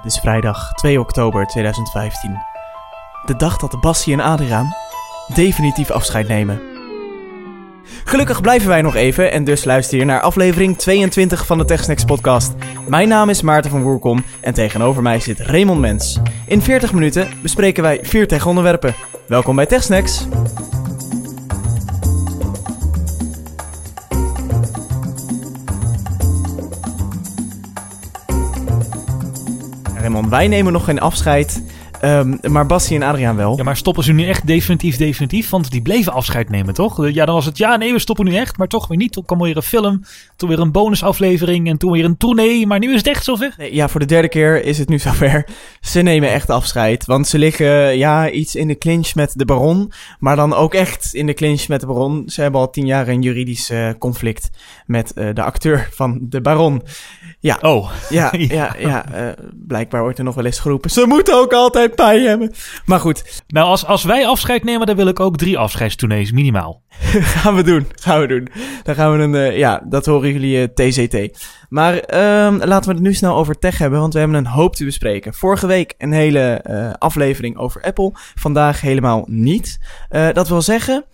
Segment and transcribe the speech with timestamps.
[0.00, 2.38] Het is vrijdag 2 oktober 2015.
[3.26, 4.74] De dag dat Bassie en Adriaan
[5.34, 6.60] definitief afscheid nemen.
[8.04, 12.04] Gelukkig blijven wij nog even en dus luister je naar aflevering 22 van de TechSnacks
[12.04, 12.54] podcast.
[12.88, 16.18] Mijn naam is Maarten van Woerkom en tegenover mij zit Raymond Mens.
[16.46, 18.94] In 40 minuten bespreken wij vier tech-onderwerpen.
[19.26, 20.26] Welkom bij TechSnacks.
[30.00, 31.62] Raymond, wij nemen nog geen afscheid,
[32.00, 33.56] ehm, maar Bassie en Adriaan wel.
[33.56, 35.50] Ja, maar stoppen ze nu echt definitief, definitief?
[35.50, 37.08] Want die bleven afscheid nemen, toch?
[37.10, 39.12] Ja, dan was het, ja, nee, we stoppen nu echt, maar toch weer niet.
[39.12, 40.02] Toen kwam weer een film,
[40.36, 42.66] toen weer een bonusaflevering en toen weer een tournee.
[42.66, 43.54] Maar nu is het echt zover.
[43.56, 45.46] Nee, ja, voor de derde keer is het nu zover.
[45.80, 49.92] Ze nemen echt afscheid, want ze liggen ja, iets in de clinch met de baron,
[50.18, 52.22] maar dan ook echt in de clinch met de baron.
[52.26, 54.50] Ze hebben al tien jaar een juridisch eh, conflict
[54.86, 56.82] met eh, de acteur van de baron.
[57.40, 60.90] Ja, Oh, ja, ja, ja eh, blijkbaar wordt er nog wel eens geroepen.
[60.90, 62.52] Ze moeten ook altijd pijn hebben.
[62.84, 66.82] Maar goed, nou als, als wij afscheid nemen, dan wil ik ook drie afscheidstournees, minimaal.
[67.34, 67.86] gaan we doen.
[67.94, 68.48] Gaan we doen.
[68.82, 71.38] Dan gaan we een, eh, ja, dat horen jullie eh, TCT.
[71.70, 74.76] Maar ehm, laten we het nu snel over tech hebben, want we hebben een hoop
[74.76, 75.34] te bespreken.
[75.34, 78.10] Vorige week een hele eh, aflevering over Apple.
[78.14, 79.78] Vandaag helemaal niet.
[80.08, 81.04] Eh, dat wil zeggen,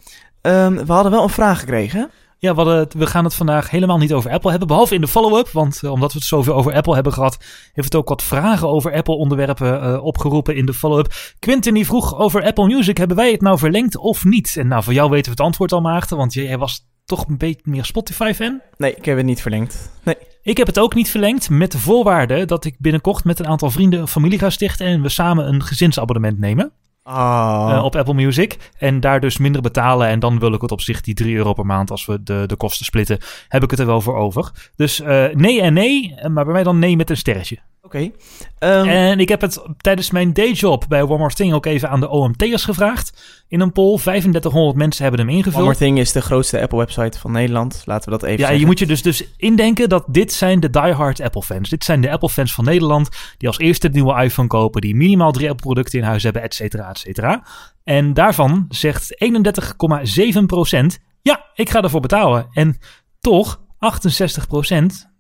[0.41, 2.11] ehm, we hadden wel een vraag gekregen.
[2.39, 5.09] Ja, we, hadden we gaan het vandaag helemaal niet over Apple hebben, behalve in de
[5.09, 5.49] follow-up.
[5.49, 7.37] Want eh, omdat we het zoveel over Apple hebben gehad,
[7.73, 11.15] heeft het ook wat vragen over Apple-onderwerpen eh, opgeroepen in de follow-up.
[11.39, 14.57] Quintin die vroeg over Apple Music, hebben wij het nou verlengd of niet?
[14.57, 17.39] En nou, voor jou weten we het antwoord al, Maarten, want jij was toch een
[17.39, 18.61] beetje meer Spotify-fan.
[18.77, 19.91] Nee, ik heb het niet verlengd.
[20.03, 20.17] Nee.
[20.43, 23.71] Ik heb het ook niet verlengd, met de voorwaarde dat ik binnenkort met een aantal
[23.71, 26.73] vrienden een familie ga stichten en we samen een gezinsabonnement nemen.
[27.09, 27.69] Oh.
[27.71, 28.57] eh, op Apple Music.
[28.79, 30.09] En daar dus minder betalen.
[30.09, 32.45] En dan wil ik het op zich die 3 euro per maand, als we de,
[32.47, 34.71] de kosten splitten, heb ik het er wel voor over.
[34.77, 37.59] Dus eh, nee en nee, maar bij mij dan nee met een sterretje.
[37.87, 38.11] Oké.
[38.59, 42.01] Ehm, En ik heb het tijdens mijn dayjob bij One More Thing ook even aan
[42.01, 43.23] de OMT'ers gevraagd.
[43.49, 45.65] In een poll, 3500 mensen hebben hem One ingevuld.
[45.65, 47.83] More Thing is de grootste Apple-website van Nederland.
[47.85, 48.59] Laten we dat even Ja, zeggen.
[48.61, 51.69] je moet je dus, dus indenken dat dit zijn de diehard Apple fans.
[51.69, 53.09] Dit zijn de Apple fans van Nederland
[53.39, 56.43] die als eerste de nieuwe iPhone kopen, die minimaal drie Apple producten in huis hebben,
[56.43, 57.43] et cetera, et cetera.
[57.85, 62.47] En daarvan zegt 31,7% ja, ik ga ervoor betalen.
[62.53, 62.79] En
[63.21, 63.61] toch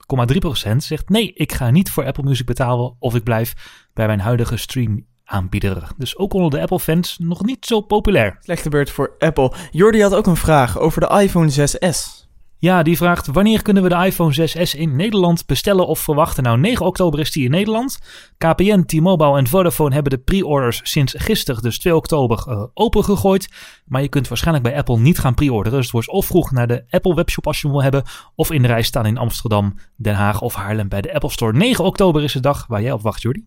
[0.06, 3.55] 68,3% zegt nee, ik ga niet voor Apple Music betalen of ik blijf
[3.94, 5.89] bij mijn huidige stream aanbieder.
[5.97, 8.37] Dus ook onder de Apple fans nog niet zo populair.
[8.41, 9.53] Slechte beurt voor Apple.
[9.71, 12.16] Jordi had ook een vraag over de iPhone 6S.
[12.59, 16.43] Ja, die vraagt wanneer kunnen we de iPhone 6s in Nederland bestellen of verwachten?
[16.43, 17.99] Nou, 9 oktober is die in Nederland.
[18.39, 23.49] KPN, T-Mobile en Vodafone hebben de pre-orders sinds gisteren, dus 2 oktober, eh, opengegooid.
[23.84, 25.72] Maar je kunt waarschijnlijk bij Apple niet gaan pre-orderen.
[25.72, 28.50] Dus het wordt of vroeg naar de Apple webshop als je hem wil hebben, of
[28.50, 31.53] in de rij staan in Amsterdam, Den Haag of Haarlem bij de Apple Store.
[31.53, 33.47] 9 oktober is de dag waar jij op wacht, Jordi.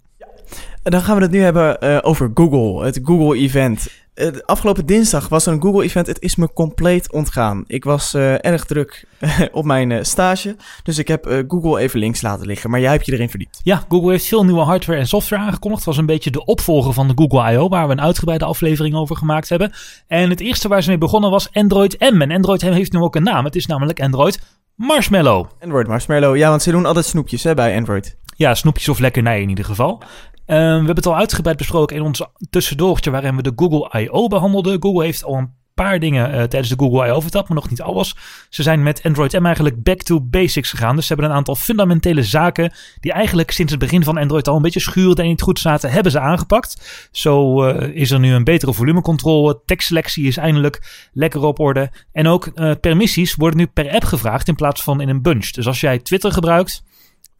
[0.83, 3.87] Dan gaan we het nu hebben eh, over Google, het Google-event.
[4.13, 6.07] Eh, afgelopen dinsdag was er een Google-event.
[6.07, 7.63] Het is me compleet ontgaan.
[7.67, 9.05] Ik was eh, erg druk
[9.51, 12.69] op mijn stage, dus ik heb Google even links laten liggen.
[12.69, 13.59] Maar jij hebt je erin verdiept.
[13.63, 15.85] Ja, Google heeft veel nieuwe hardware en software aangekondigd.
[15.85, 18.95] Het was een beetje de opvolger van de Google I.O., waar we een uitgebreide aflevering
[18.95, 19.71] over gemaakt hebben.
[20.07, 22.21] En het eerste waar ze mee begonnen was Android M.
[22.21, 23.45] En Android M heeft nu ook een naam.
[23.45, 24.39] Het is namelijk Android
[24.75, 25.45] Marshmallow.
[25.61, 26.37] Android Marshmallow.
[26.37, 28.17] Ja, want ze doen altijd snoepjes hè, bij Android.
[28.39, 30.01] Ja, snoepjes of lekkernij in ieder geval.
[30.45, 34.27] Ehm, we hebben het al uitgebreid besproken in ons tussendoortje waarin we de Google I.O.
[34.27, 34.81] behandelden.
[34.81, 37.19] Google heeft al een paar dingen eh, tijdens de Google I.O.
[37.19, 38.15] verteld, maar nog niet alles.
[38.49, 40.95] Ze zijn met Android M eigenlijk back to basics gegaan.
[40.95, 44.55] Dus ze hebben een aantal fundamentele zaken die eigenlijk sinds het begin van Android al
[44.55, 47.09] een beetje schuurden en niet goed zaten, hebben ze aangepakt.
[47.11, 49.61] Zo eh, is er nu een betere volumecontrole.
[49.65, 51.91] Tekstselectie is eindelijk lekker op orde.
[52.11, 55.49] En ook eh, permissies worden nu per app gevraagd in plaats van in een bunch.
[55.49, 56.83] Dus als jij Twitter gebruikt,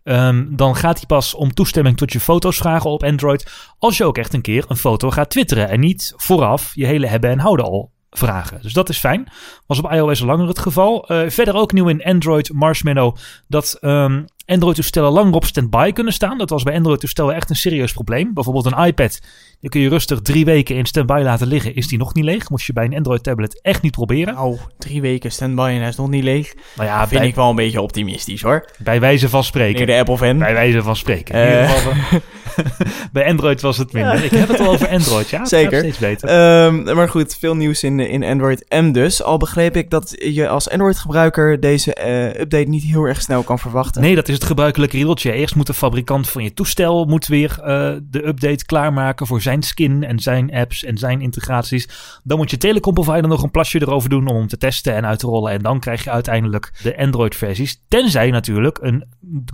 [0.04, 3.52] Ehm, dan gaat hij pas om toestemming tot je foto's vragen op Android.
[3.80, 5.70] Als je ook echt een keer een foto gaat twitteren.
[5.70, 8.62] En niet vooraf je hele hebben en houden al vragen.
[8.62, 9.32] Dus dat is fijn.
[9.68, 11.08] Was op iOS langer het geval.
[11.08, 13.16] Eh, verder ook nieuw in Android Marshmallow.
[13.48, 16.38] Dat ehm, Android-toestellen langer op standby kunnen staan.
[16.38, 18.34] Dat was bij Android-toestellen echt een serieus probleem.
[18.34, 19.20] Bijvoorbeeld een iPad.
[19.60, 21.76] Die kun je rustig drie weken in standby laten liggen.
[21.76, 22.50] Is die nog niet leeg?
[22.50, 24.34] Moet je bij een Android-tablet echt niet proberen.
[24.34, 26.54] Nou, drie weken standby en hij is nog niet leeg.
[26.76, 28.66] Nou ja, vind bij, ik wel een beetje optimistisch hoor.
[28.78, 29.80] bij wijze van spreken.
[29.80, 30.38] Meneer de Apple-fan.
[30.38, 31.36] Bij wijze van spreken.
[31.36, 31.52] In Eh.
[31.62, 32.20] ieder geval,
[33.14, 34.24] bij Android was het minder.
[34.24, 35.46] Ik heb het al over Android, ja.
[35.46, 35.80] Zeker.
[35.80, 36.30] steeds beter.
[36.30, 39.24] Ehm, maar goed, veel nieuws in, in Android M dus.
[39.24, 43.60] Al begreep ik dat je als Android-gebruiker deze eh, update niet heel erg snel kan
[43.60, 44.02] verwachten.
[44.02, 45.32] Nee, dat is het gebruikelijke riedeltje.
[45.32, 49.64] Eerst moet de fabrikant van je toestel moet weer eh, de update klaarmaken voor zijn
[49.64, 51.88] skin en zijn apps en zijn integraties.
[52.24, 55.20] Dan moet je telecomprovider nog een plasje erover doen om hem te testen en uit
[55.20, 55.52] te rollen.
[55.52, 57.82] En dan krijg je uiteindelijk de Android-versies.
[57.88, 59.06] Tenzij je natuurlijk een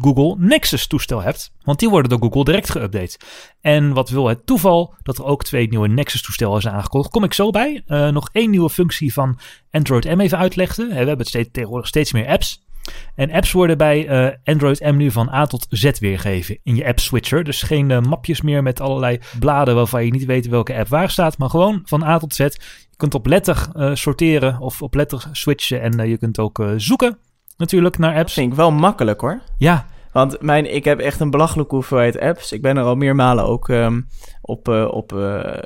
[0.02, 1.52] Google Nexus toestel hebt.
[1.64, 3.18] Want die worden door Google direct geüpdate.
[3.62, 7.14] En wat wil het toeval dat er ook twee nieuwe Nexus-toestellen zijn aangekondigd.
[7.14, 7.84] Kom ik zo bij.
[7.88, 9.40] Uh, nog één nieuwe functie van
[9.72, 10.88] Android M even uitleggen.
[10.88, 12.65] We hebben steeds, tegenwoordig steeds meer apps.
[13.16, 16.86] En apps worden bij uh, Android M nu van A tot Z weergegeven in je
[16.86, 17.44] app switcher.
[17.44, 21.10] Dus geen uh, mapjes meer met allerlei bladen waarvan je niet weet welke app waar
[21.10, 21.38] staat.
[21.38, 22.38] Maar gewoon van A tot Z.
[22.40, 25.82] Je kunt op letter uh, sorteren of op letter switchen.
[25.82, 27.18] En je kunt ook zoeken
[27.58, 28.24] natuurlijk naar apps.
[28.24, 29.42] Dat vind ik wel makkelijk hoor.
[29.58, 32.52] Ja, want mijn, ik heb echt een belachelijke hoeveelheid apps.
[32.52, 34.08] Ik ben er al meermalen ook um,
[34.42, 35.58] op, op uh,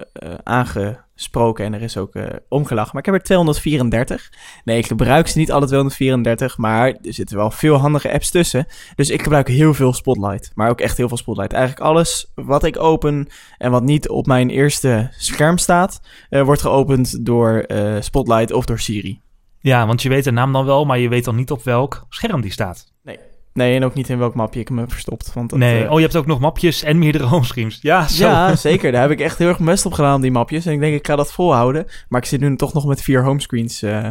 [1.20, 2.14] uh, aangesproken en er is ook
[2.50, 2.92] omgelachen.
[2.94, 4.32] Maar ik heb er 234.
[4.64, 8.66] Nee, ik gebruik ze niet alle 234, maar er zitten wel veel handige apps tussen.
[8.96, 11.54] Dus ik gebruik heel veel Spotlight, maar ook echt heel veel Spotlight.
[11.54, 13.28] Eigenlijk alles wat ik open
[13.58, 17.66] en wat niet op mijn eerste scherm staat, wordt geopend door
[18.00, 19.22] Spotlight of door Siri.
[19.62, 22.06] Ja, want je weet de naam dan wel, maar je weet dan niet op welk
[22.10, 22.94] scherm die staat.
[23.04, 23.29] Nee.
[23.60, 25.34] Nee, en ook niet in welk mapje ik hem heb verstopt.
[25.34, 25.92] Want dat, nee, uh...
[25.92, 27.80] oh, je hebt ook nog mapjes en meerdere homescreens.
[27.82, 28.26] Ja, zo.
[28.26, 28.92] ja, zeker.
[28.92, 30.66] Daar heb ik echt heel erg best op gedaan, die mapjes.
[30.66, 31.86] En ik denk, ik ga dat volhouden.
[32.10, 33.84] Maar ik zit nu toch nog met vier homescreens.
[33.84, 34.08] Uh,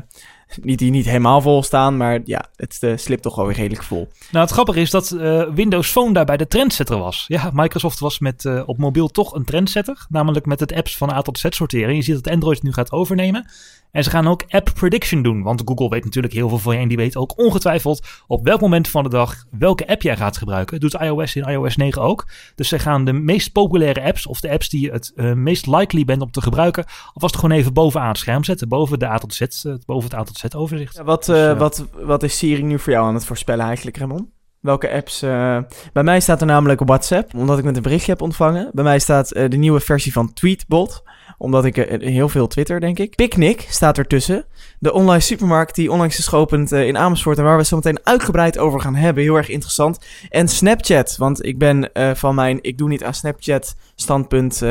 [0.63, 3.83] niet die niet helemaal vol staan, maar ja, het uh, slipt toch wel weer redelijk
[3.83, 4.09] vol.
[4.31, 7.25] Nou, het grappige is dat uh, Windows Phone daarbij de trendsetter was.
[7.27, 10.07] Ja, Microsoft was met, uh, op mobiel toch een trendsetter.
[10.09, 11.95] Namelijk met het apps van A tot Z sorteren.
[11.95, 13.47] Je ziet dat Android het nu gaat overnemen.
[13.91, 15.43] En ze gaan ook app prediction doen.
[15.43, 16.81] Want Google weet natuurlijk heel veel van je.
[16.81, 20.37] En die weet ook ongetwijfeld op welk moment van de dag welke app jij gaat
[20.37, 20.81] gebruiken.
[20.81, 22.27] Dat doet iOS in iOS 9 ook.
[22.55, 25.67] Dus ze gaan de meest populaire apps, of de apps die je het uh, meest
[25.67, 28.69] likely bent om te gebruiken, alvast gewoon even bovenaan het scherm zetten.
[28.69, 30.97] Boven, de A tot Z, uh, boven het A tot Z overzicht.
[30.97, 33.97] Ja, wat, uh, dus, wat, wat is Siri nu voor jou aan het voorspellen eigenlijk,
[33.97, 34.31] Ramon?
[34.61, 35.23] Welke apps?
[35.23, 35.59] Uh,
[35.93, 38.71] bij mij staat er namelijk WhatsApp, omdat ik met een berichtje heb ontvangen.
[38.73, 41.03] Bij mij staat uh, de nieuwe versie van Tweetbot,
[41.39, 43.15] omdat ik uh, heel veel Twitter, denk ik.
[43.15, 44.45] Picnic staat ertussen.
[44.79, 47.99] De online supermarkt die onlangs is geopend in Amersfoort en waar we het zo meteen
[48.03, 49.23] uitgebreid over gaan hebben.
[49.23, 49.99] Heel erg interessant.
[50.29, 54.63] En Snapchat, want ik ben van mijn ik doe niet aan Snapchat standpunt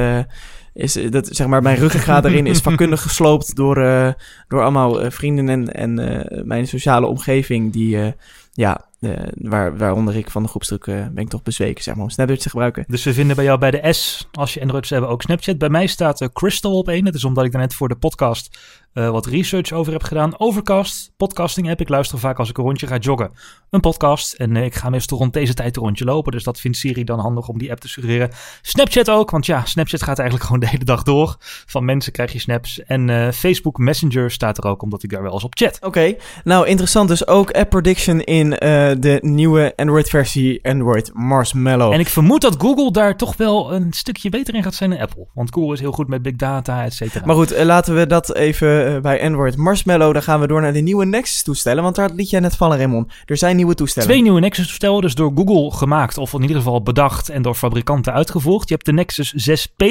[0.74, 4.10] is dat zeg maar mijn ruggengraat erin is vakkundig gesloopt door, uh,
[4.48, 8.14] door allemaal vrienden en, en mijn sociale omgeving die
[8.52, 8.88] ja,
[9.36, 12.42] waar, waaronder ik van de groepsdruk uh, ben ik toch bezweken, zeg maar, om Snapchat
[12.42, 12.86] te gebruiken.
[12.88, 15.58] Dus we vinden bij jou bij de S, als je Android hebben, ook Snapchat.
[15.58, 17.04] Bij mij staat uh, Crystal op één.
[17.04, 18.60] Dat is omdat ik daarnet voor de podcast
[18.94, 20.40] wat research over heb gedaan.
[20.40, 21.82] Overcast, podcasting app.
[21.82, 23.32] Ik luister vaak als ik een rondje ga joggen.
[23.70, 24.34] Een podcast.
[24.34, 26.32] En ik ga meestal rond deze tijd een rondje lopen.
[26.32, 28.30] Dus dat vindt Siri dan handig om die app te suggereren.
[28.62, 31.36] Snapchat ook, want ja, Snapchat gaat eigenlijk gewoon de hele dag door.
[31.66, 32.84] Van mensen krijg je snaps.
[32.84, 35.76] En Facebook Messenger staat er ook, omdat ik daar wel eens op chat.
[35.76, 36.18] Oké, okay.
[36.44, 37.08] nou interessant.
[37.08, 38.54] Dus ook app prediction in
[39.00, 41.94] de nieuwe Android-versie Android Marshmallow.
[41.94, 45.00] En ik vermoed dat Google daar toch wel een stukje beter in gaat zijn dan
[45.00, 45.28] Apple.
[45.34, 47.26] Want Google is heel goed met big data, et cetera.
[47.26, 50.14] Maar goed, laten we dat even bij Android Marshmallow.
[50.14, 51.84] Dan gaan we door naar de nieuwe Nexus-toestellen.
[51.84, 53.14] Want daar liet jij net vallen, Raymond.
[53.26, 54.10] Er zijn nieuwe toestellen.
[54.10, 56.18] Twee nieuwe Nexus-toestellen, dus door Google gemaakt.
[56.18, 58.68] Of in ieder geval bedacht en door fabrikanten uitgevoerd.
[58.68, 59.86] Je hebt de Nexus 6P,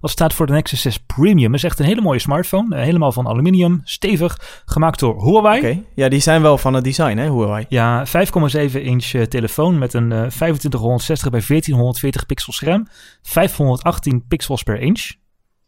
[0.00, 1.54] wat staat voor de Nexus 6 Premium.
[1.54, 2.76] is echt een hele mooie smartphone.
[2.76, 5.58] helemaal van aluminium, stevig, gemaakt door Huawei.
[5.58, 5.84] Oké, okay.
[5.94, 7.66] ja, die zijn wel van het design, hè, Huawei.
[7.68, 8.06] Ja,
[8.40, 12.86] 5,7 inch uh, telefoon met een uh, 2560 bij 1440 pixel scherm.
[13.22, 15.12] 518 pixels per inch.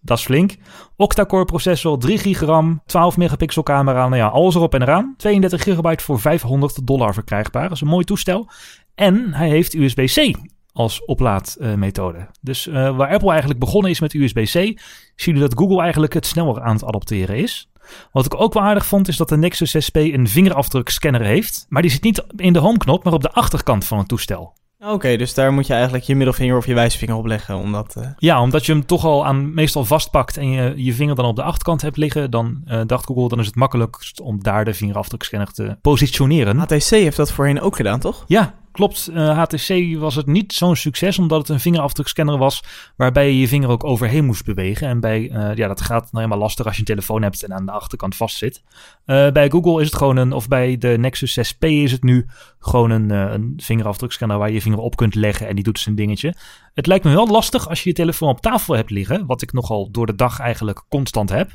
[0.00, 0.56] Dat is flink.
[0.96, 4.08] Octa-core processor, 3 GB RAM, 12 megapixel camera.
[4.08, 5.14] Nou ja, alles erop en eraan.
[5.16, 7.62] 32 gigabyte voor 500 dollar verkrijgbaar.
[7.62, 8.48] Dat is een mooi toestel.
[8.94, 10.36] En hij heeft USB-C
[10.72, 12.26] als oplaadmethode.
[12.40, 14.76] Dus uh, waar Apple eigenlijk begonnen is met USB-C, zien
[15.16, 17.70] jullie dat Google eigenlijk het sneller aan het adopteren is.
[18.12, 21.66] Wat ik ook wel aardig vond, is dat de Nexus 6P een vingerafdrukscanner heeft.
[21.68, 24.58] Maar die zit niet in de homeknop, maar op de achterkant van het toestel.
[24.82, 27.56] Oké, okay, dus daar moet je eigenlijk je middelvinger of je wijsvinger op leggen.
[27.56, 28.06] Omdat, uh...
[28.18, 31.36] Ja, omdat je hem toch al aan meestal vastpakt en je je vinger dan op
[31.36, 32.30] de achterkant hebt liggen.
[32.30, 36.58] Dan uh, dacht Google, dan is het makkelijkst om daar de vingerafdrukscanner te positioneren.
[36.58, 38.24] HTC heeft dat voorheen ook gedaan, toch?
[38.26, 39.10] Ja, klopt.
[39.14, 42.62] HTC was het niet zo'n succes, omdat het een vingerafdrukscanner was
[42.96, 44.88] waarbij je je vinger ook overheen moest bewegen.
[44.88, 47.54] En bij, uh, ja, dat gaat nou helemaal lastig als je een telefoon hebt en
[47.54, 48.62] aan de achterkant vastzit.
[49.06, 52.26] Uh, bij Google is het gewoon een, of bij de Nexus 6P is het nu
[52.58, 55.94] gewoon een, een vingerafdrukscanner waar je je vinger op kunt leggen en die doet zijn
[55.94, 56.34] dingetje.
[56.74, 59.52] Het lijkt me wel lastig als je je telefoon op tafel hebt liggen, wat ik
[59.52, 61.50] nogal door de dag eigenlijk constant heb.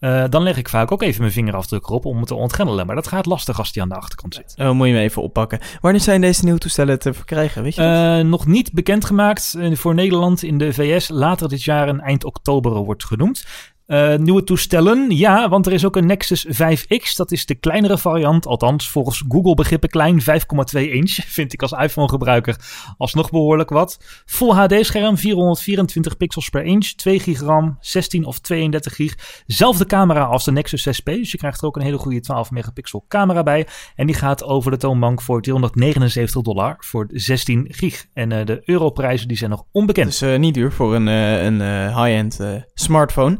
[0.00, 2.86] Uh, dan leg ik vaak ook even mijn vingerafdruk erop om het te ontgrendelen.
[2.86, 4.54] Maar dat gaat lastig als die aan de achterkant zit.
[4.56, 5.60] Oh, moet je me even oppakken.
[5.80, 7.62] Wanneer zijn deze nieuwe toestellen te verkrijgen?
[7.62, 7.82] Weet je
[8.22, 11.08] uh, nog niet bekendgemaakt voor Nederland in de VS.
[11.08, 13.44] Later dit jaar en eind oktober wordt genoemd.
[13.88, 17.16] Uh, nieuwe toestellen, ja, want er is ook een Nexus 5X.
[17.16, 21.12] Dat is de kleinere variant, althans volgens Google begrippen klein, 5,2 inch.
[21.38, 22.56] Vind ik als iPhone-gebruiker
[22.98, 24.22] alsnog behoorlijk wat.
[24.26, 29.42] Full HD-scherm, 424 pixels per inch, 2 gig RAM, 16 of 32 gig.
[29.46, 32.50] Zelfde camera als de Nexus 6P, dus je krijgt er ook een hele goede 12
[32.50, 33.66] megapixel camera bij.
[33.96, 38.06] En die gaat over de toonbank voor 379 dollar voor 16 gig.
[38.12, 40.18] En uh, de europrijzen die zijn nog onbekend.
[40.18, 42.40] Dus niet duur voor een, een high-end
[42.74, 43.38] smartphone.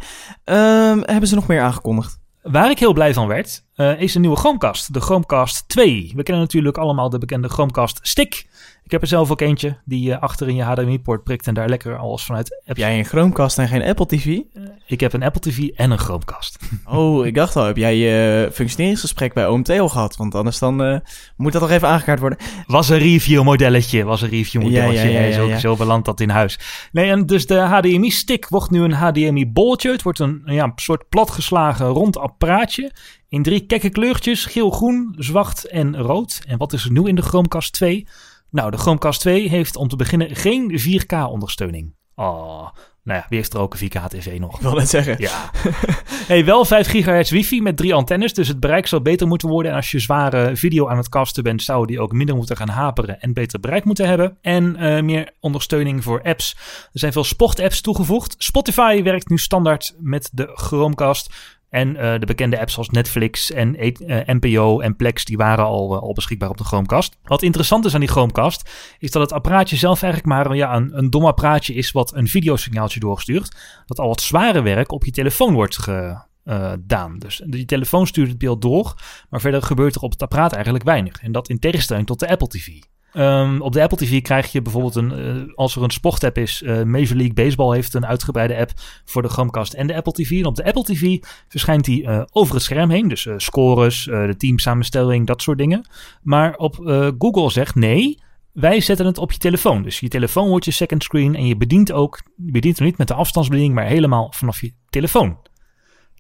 [0.51, 2.19] Um, hebben ze nog meer aangekondigd?
[2.43, 4.93] Waar ik heel blij van werd, uh, is een nieuwe Chromecast.
[4.93, 6.13] De Chromecast 2.
[6.15, 8.47] We kennen natuurlijk allemaal de bekende Chromecast Stick.
[8.83, 11.69] Ik heb er zelf ook eentje die je achter in je HDMI-poort prikt en daar
[11.69, 12.63] lekker alles vanuit...
[12.65, 14.27] Heb jij een Chromecast en geen Apple TV?
[14.27, 16.59] Uh, ik heb een Apple TV en een Chromecast.
[16.85, 20.17] Oh, ik dacht al, heb jij je functioneringsgesprek bij OMT al gehad?
[20.17, 20.99] Want anders dan uh,
[21.37, 22.39] moet dat nog even aangekaart worden.
[22.67, 25.09] Was een review modelletje, was een review modelletje.
[25.09, 26.59] Ja, ja, ja, ja, zo, zo belandt dat in huis.
[26.93, 29.91] Nee, en dus de HDMI-stick wordt nu een HDMI-bolletje.
[29.91, 32.93] Het wordt een, ja, een soort platgeslagen rond apparaatje.
[33.29, 36.41] In drie kekke kleurtjes, geel, groen, zwart en rood.
[36.47, 38.07] En wat is er nieuw in de Chromecast 2?
[38.51, 41.98] Nou, de Chromecast 2 heeft om te beginnen geen 4K-ondersteuning.
[42.19, 42.69] Oh,
[43.09, 44.57] nou ja, wie heeft er ook een 4K-tv nog?
[44.57, 45.17] Ik wil net zeggen.
[45.19, 45.51] Ja.
[46.33, 49.71] hey, wel 5 GHz wifi met drie antennes, dus het bereik zal beter moeten worden.
[49.71, 52.69] En als je zware video aan het casten bent, zou die ook minder moeten gaan
[52.69, 54.39] haperen en beter bereik moeten hebben.
[54.41, 56.57] En uh, meer ondersteuning voor apps.
[56.93, 58.35] Er zijn veel sport-apps toegevoegd.
[58.39, 61.35] Spotify werkt nu standaard met de Chromecast.
[61.71, 65.95] En uh, de bekende apps zoals Netflix en eh, NPO en Plex, die waren al,
[65.95, 67.19] uh, al beschikbaar op de Chromecast.
[67.23, 70.99] Wat interessant is aan die Chromecast, is dat het apparaatje zelf eigenlijk maar ja, een,
[70.99, 73.57] een dom apparaatje is wat een videosignaaltje doorstuurt.
[73.87, 77.19] Dat al het zware werk op je telefoon wordt gedaan.
[77.19, 78.95] Dus die telefoon stuurt het beeld door,
[79.31, 81.21] maar verder gebeurt er op het apparaat eigenlijk weinig.
[81.23, 82.69] En dat in tegenstelling tot de Apple TV.
[83.15, 86.63] Um, op de Apple TV krijg je bijvoorbeeld een, uh, als er een sportapp is,
[86.63, 88.71] uh, Major League Baseball heeft een uitgebreide app
[89.05, 90.31] voor de Chromecast en de Apple TV.
[90.31, 94.35] En op de Apple TV verschijnt die uh, over het scherm heen, dus scores, de
[94.37, 95.89] teamsamenstelling, dat soort dingen.
[96.23, 96.75] Maar op
[97.19, 98.19] Google zegt nee,
[98.53, 99.83] wij zetten het op je telefoon.
[99.83, 102.99] Dus je telefoon wordt je second screen en je bedient ook, je bedient hem niet
[102.99, 105.39] met de afstandsbediening, maar helemaal vanaf je telefoon.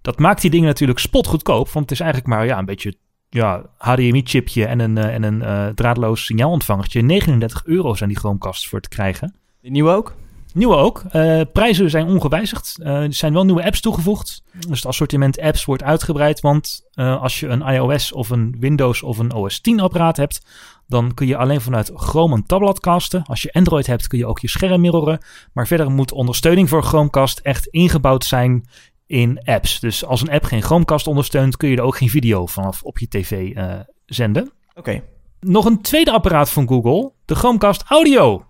[0.00, 2.96] Dat maakt die dingen natuurlijk spotgoedkoop, want het is eigenlijk maar ja, een beetje
[3.30, 7.02] ja, HDMI-chipje en een, uh, en een uh, draadloos signaalontvangertje.
[7.02, 9.34] 39 euro zijn die Chromecast voor te krijgen.
[9.60, 10.14] Die nieuwe ook?
[10.54, 11.02] Nieuwe ook.
[11.12, 12.78] Uh, prijzen zijn ongewijzigd.
[12.82, 14.42] er zijn wel nieuwe apps toegevoegd.
[14.68, 16.40] Dus het assortiment apps wordt uitgebreid.
[16.40, 20.40] Want als je een iOS of een Windows of een OS 10 apparaat hebt,
[20.86, 23.24] dan kun je alleen vanuit Chrome een tablet casten.
[23.24, 25.18] Als je Android hebt, kun je ook je scherm mirroren.
[25.52, 28.68] Maar verder moet ondersteuning voor Chromecast echt ingebouwd zijn
[29.08, 29.80] in apps.
[29.80, 32.98] Dus als een app geen Chromecast ondersteunt, kun je er ook geen video vanaf op
[32.98, 33.74] je tv uh,
[34.06, 34.52] zenden.
[34.74, 35.02] Oké.
[35.40, 38.46] Nog een tweede apparaat van Google, de Chromecast Audio.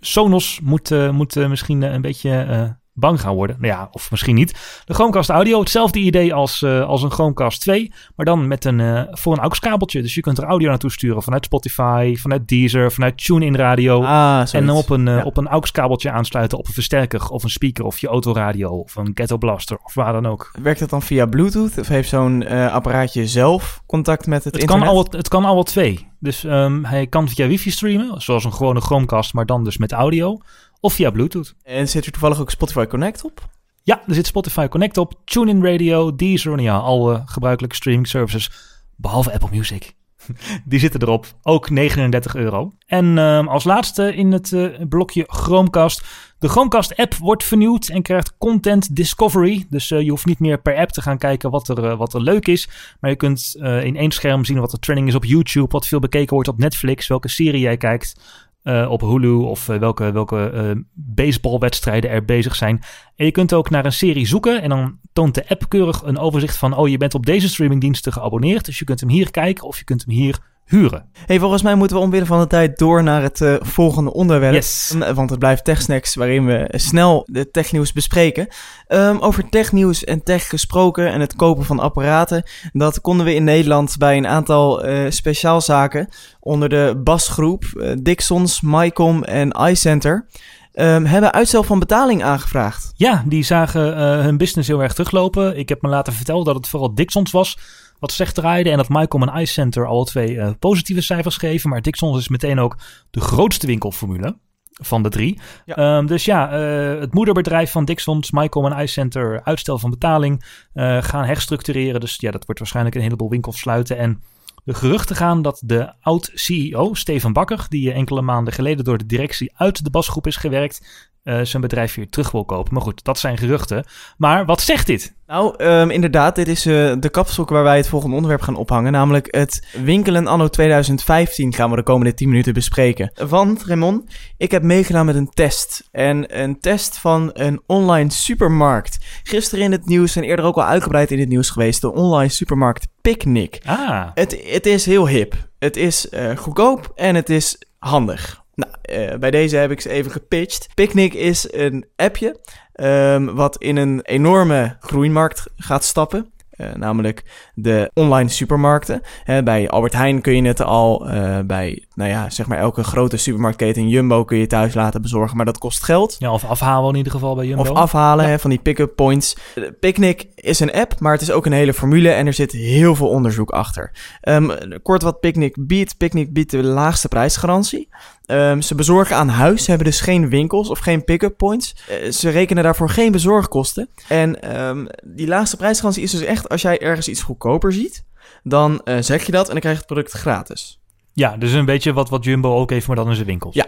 [0.00, 3.56] Sonos moet, uh, moet uh, misschien een beetje bang gaan worden.
[3.60, 4.82] Nou ja, of misschien niet.
[4.84, 8.78] De Chromecast Audio, hetzelfde idee als, uh, als een Chromecast 2, maar dan met een,
[8.78, 10.02] uh, voor een AUX-kabeltje.
[10.02, 14.02] Dus je kunt er audio naartoe sturen vanuit Spotify, vanuit Deezer, vanuit TuneIn Radio.
[14.02, 15.22] Ah, en dan op een, uh, ja.
[15.22, 19.10] op een AUX-kabeltje aansluiten op een versterker of een speaker of je autoradio of een
[19.14, 20.50] ghetto blaster of waar dan ook.
[20.62, 24.86] Werkt dat dan via Bluetooth of heeft zo'n apparaatje zelf contact met het, het internet?
[24.86, 26.08] Kan al, het kan al wel twee.
[26.18, 29.92] Dus um, hij kan via wifi streamen, zoals een gewone Chromecast, maar dan dus met
[29.92, 30.40] audio.
[30.80, 31.54] Of via Bluetooth.
[31.62, 33.48] En zit er toevallig ook Spotify Connect op?
[33.82, 35.20] Ja, er zit Spotify Connect op.
[35.24, 38.50] TuneIn Radio, Deezer, ja, alle gebruikelijke streaming services.
[38.96, 39.94] Behalve Apple Music.
[40.64, 41.26] Die zitten erop.
[41.42, 42.72] Ook 39 euro.
[42.86, 46.04] En uh, als laatste in het uh, blokje Chromecast.
[46.38, 49.66] De Chromecast app wordt vernieuwd en krijgt content discovery.
[49.70, 52.22] Dus uh, je hoeft niet meer per app te gaan kijken wat er, wat er
[52.22, 52.68] leuk is.
[53.00, 55.68] Maar je kunt in één scherm zien wat de trending is op YouTube.
[55.70, 57.06] Wat veel bekeken wordt op Netflix.
[57.06, 58.14] Welke serie jij kijkt.
[58.62, 62.82] Uh, op Hulu of uh, welke, welke uh, baseballwedstrijden er bezig zijn.
[63.16, 66.18] En je kunt ook naar een serie zoeken en dan toont de app keurig een
[66.18, 66.76] overzicht van...
[66.76, 69.84] oh, je bent op deze streamingdiensten geabonneerd, dus je kunt hem hier kijken of je
[69.84, 70.38] kunt hem hier
[70.70, 71.08] huren.
[71.26, 74.54] Hey, volgens mij moeten we omwille van de tijd door naar het uh, volgende onderwerp.
[74.54, 74.94] Yes.
[75.14, 78.48] Want het blijft TechSnacks, waarin we snel de technieuws bespreken.
[78.88, 82.42] Um, over technieuws en tech gesproken en het kopen van apparaten.
[82.72, 86.08] Dat konden we in Nederland bij een aantal uh, speciaalzaken
[86.40, 90.26] onder de BAS-groep, uh, Dixons, MyCom en iCenter.
[90.74, 92.92] Um, hebben uitstel van betaling aangevraagd.
[92.94, 95.58] Ja, die zagen hun business heel erg teruglopen.
[95.58, 97.58] Ik heb me laten vertellen dat het vooral Dixons was
[98.00, 98.70] wat slecht draaide.
[98.70, 101.70] En dat Mycom en Ice Center alle twee uh, positieve cijfers geven.
[101.70, 102.76] Maar Dixons is meteen ook
[103.10, 104.36] de grootste winkelformule
[104.82, 105.40] van de drie.
[105.64, 105.96] Ja.
[105.96, 110.44] Um, dus ja, uh, het moederbedrijf van Dixons, Mycom en Ice Center, uitstel van betaling,
[110.74, 112.00] uh, gaan herstructureren.
[112.00, 113.96] Dus ja, dat wordt waarschijnlijk een heleboel winkels sluiten.
[113.96, 114.22] En
[114.64, 119.52] de geruchten gaan dat de oud-CEO, Steven Bakker, die enkele maanden geleden door de directie
[119.54, 122.74] uit de basgroep is gewerkt, eh, zijn bedrijf weer terug wil kopen.
[122.74, 123.84] Maar goed, dat zijn geruchten.
[124.16, 125.14] Maar wat zegt dit?
[125.26, 128.92] Nou, ehm, inderdaad, dit is eh, de kapstok waar wij het volgende onderwerp gaan ophangen.
[128.92, 133.12] Namelijk het winkelen anno 2015 gaan we de komende 10 minuten bespreken.
[133.28, 135.88] Want, Raymond, ik heb meegedaan met een test.
[135.90, 138.98] En een test van een online supermarkt.
[139.22, 141.80] Gisteren in het nieuws en eerder ook al uitgebreid in het nieuws geweest.
[141.80, 143.60] De online supermarkt Picnic.
[143.64, 145.34] Ah, Het, het is heel hip.
[145.58, 148.39] Het is eh, goedkoop en het is handig.
[148.60, 150.68] Nou, eh, bij deze heb ik ze even gepitcht.
[150.74, 152.40] Picnic is een appje
[152.72, 156.32] ehm, wat in een enorme groeimarkt gaat stappen.
[156.50, 157.22] Eh, namelijk
[157.54, 159.02] de online supermarkten.
[159.44, 161.08] Bij Albert Heijn kun je het al.
[161.08, 163.88] eh, bij nou ja, zeg maar elke grote supermarktketen.
[163.88, 165.36] Jumbo kun je thuis laten bezorgen.
[165.36, 166.16] Maar dat kost geld.
[166.18, 167.62] ja, of afhalen in ieder geval bij Jumbo.
[167.62, 169.36] Of afhalen hè, van die pick-up points.
[169.80, 172.94] Picnic is een app, maar het is ook een hele formule en er zit heel
[172.94, 173.92] veel onderzoek achter.
[174.20, 175.96] Ehm, kort wat Picnic biedt.
[175.96, 177.88] Picnic biedt de laagste prijsgarantie.
[178.30, 181.74] Ehm, ze bezorgen aan huis, ze hebben dus geen winkels of geen pick-up points.
[181.88, 183.88] Eh, ze rekenen daarvoor geen bezorgkosten.
[184.08, 188.04] En ehm, die laagste prijsgarantie is dus echt als jij ergens iets goedkoper ziet,
[188.42, 190.80] dan eh, zeg je dat en dan krijg je het product gratis.
[191.12, 193.54] Ja, dus een beetje wat, wat Jumbo ook heeft, maar dan in zijn winkels.
[193.54, 193.66] Ja.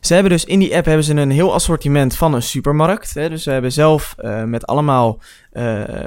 [0.00, 3.14] Ze hebben dus in die app hebben ze een heel assortiment van een supermarkt.
[3.14, 3.28] Hè?
[3.28, 5.20] Dus ze hebben zelf eh, met allemaal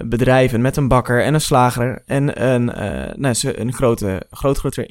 [0.06, 4.90] bedrijven, met een bakker en een slager en een, eh nou, een grote, grootgroter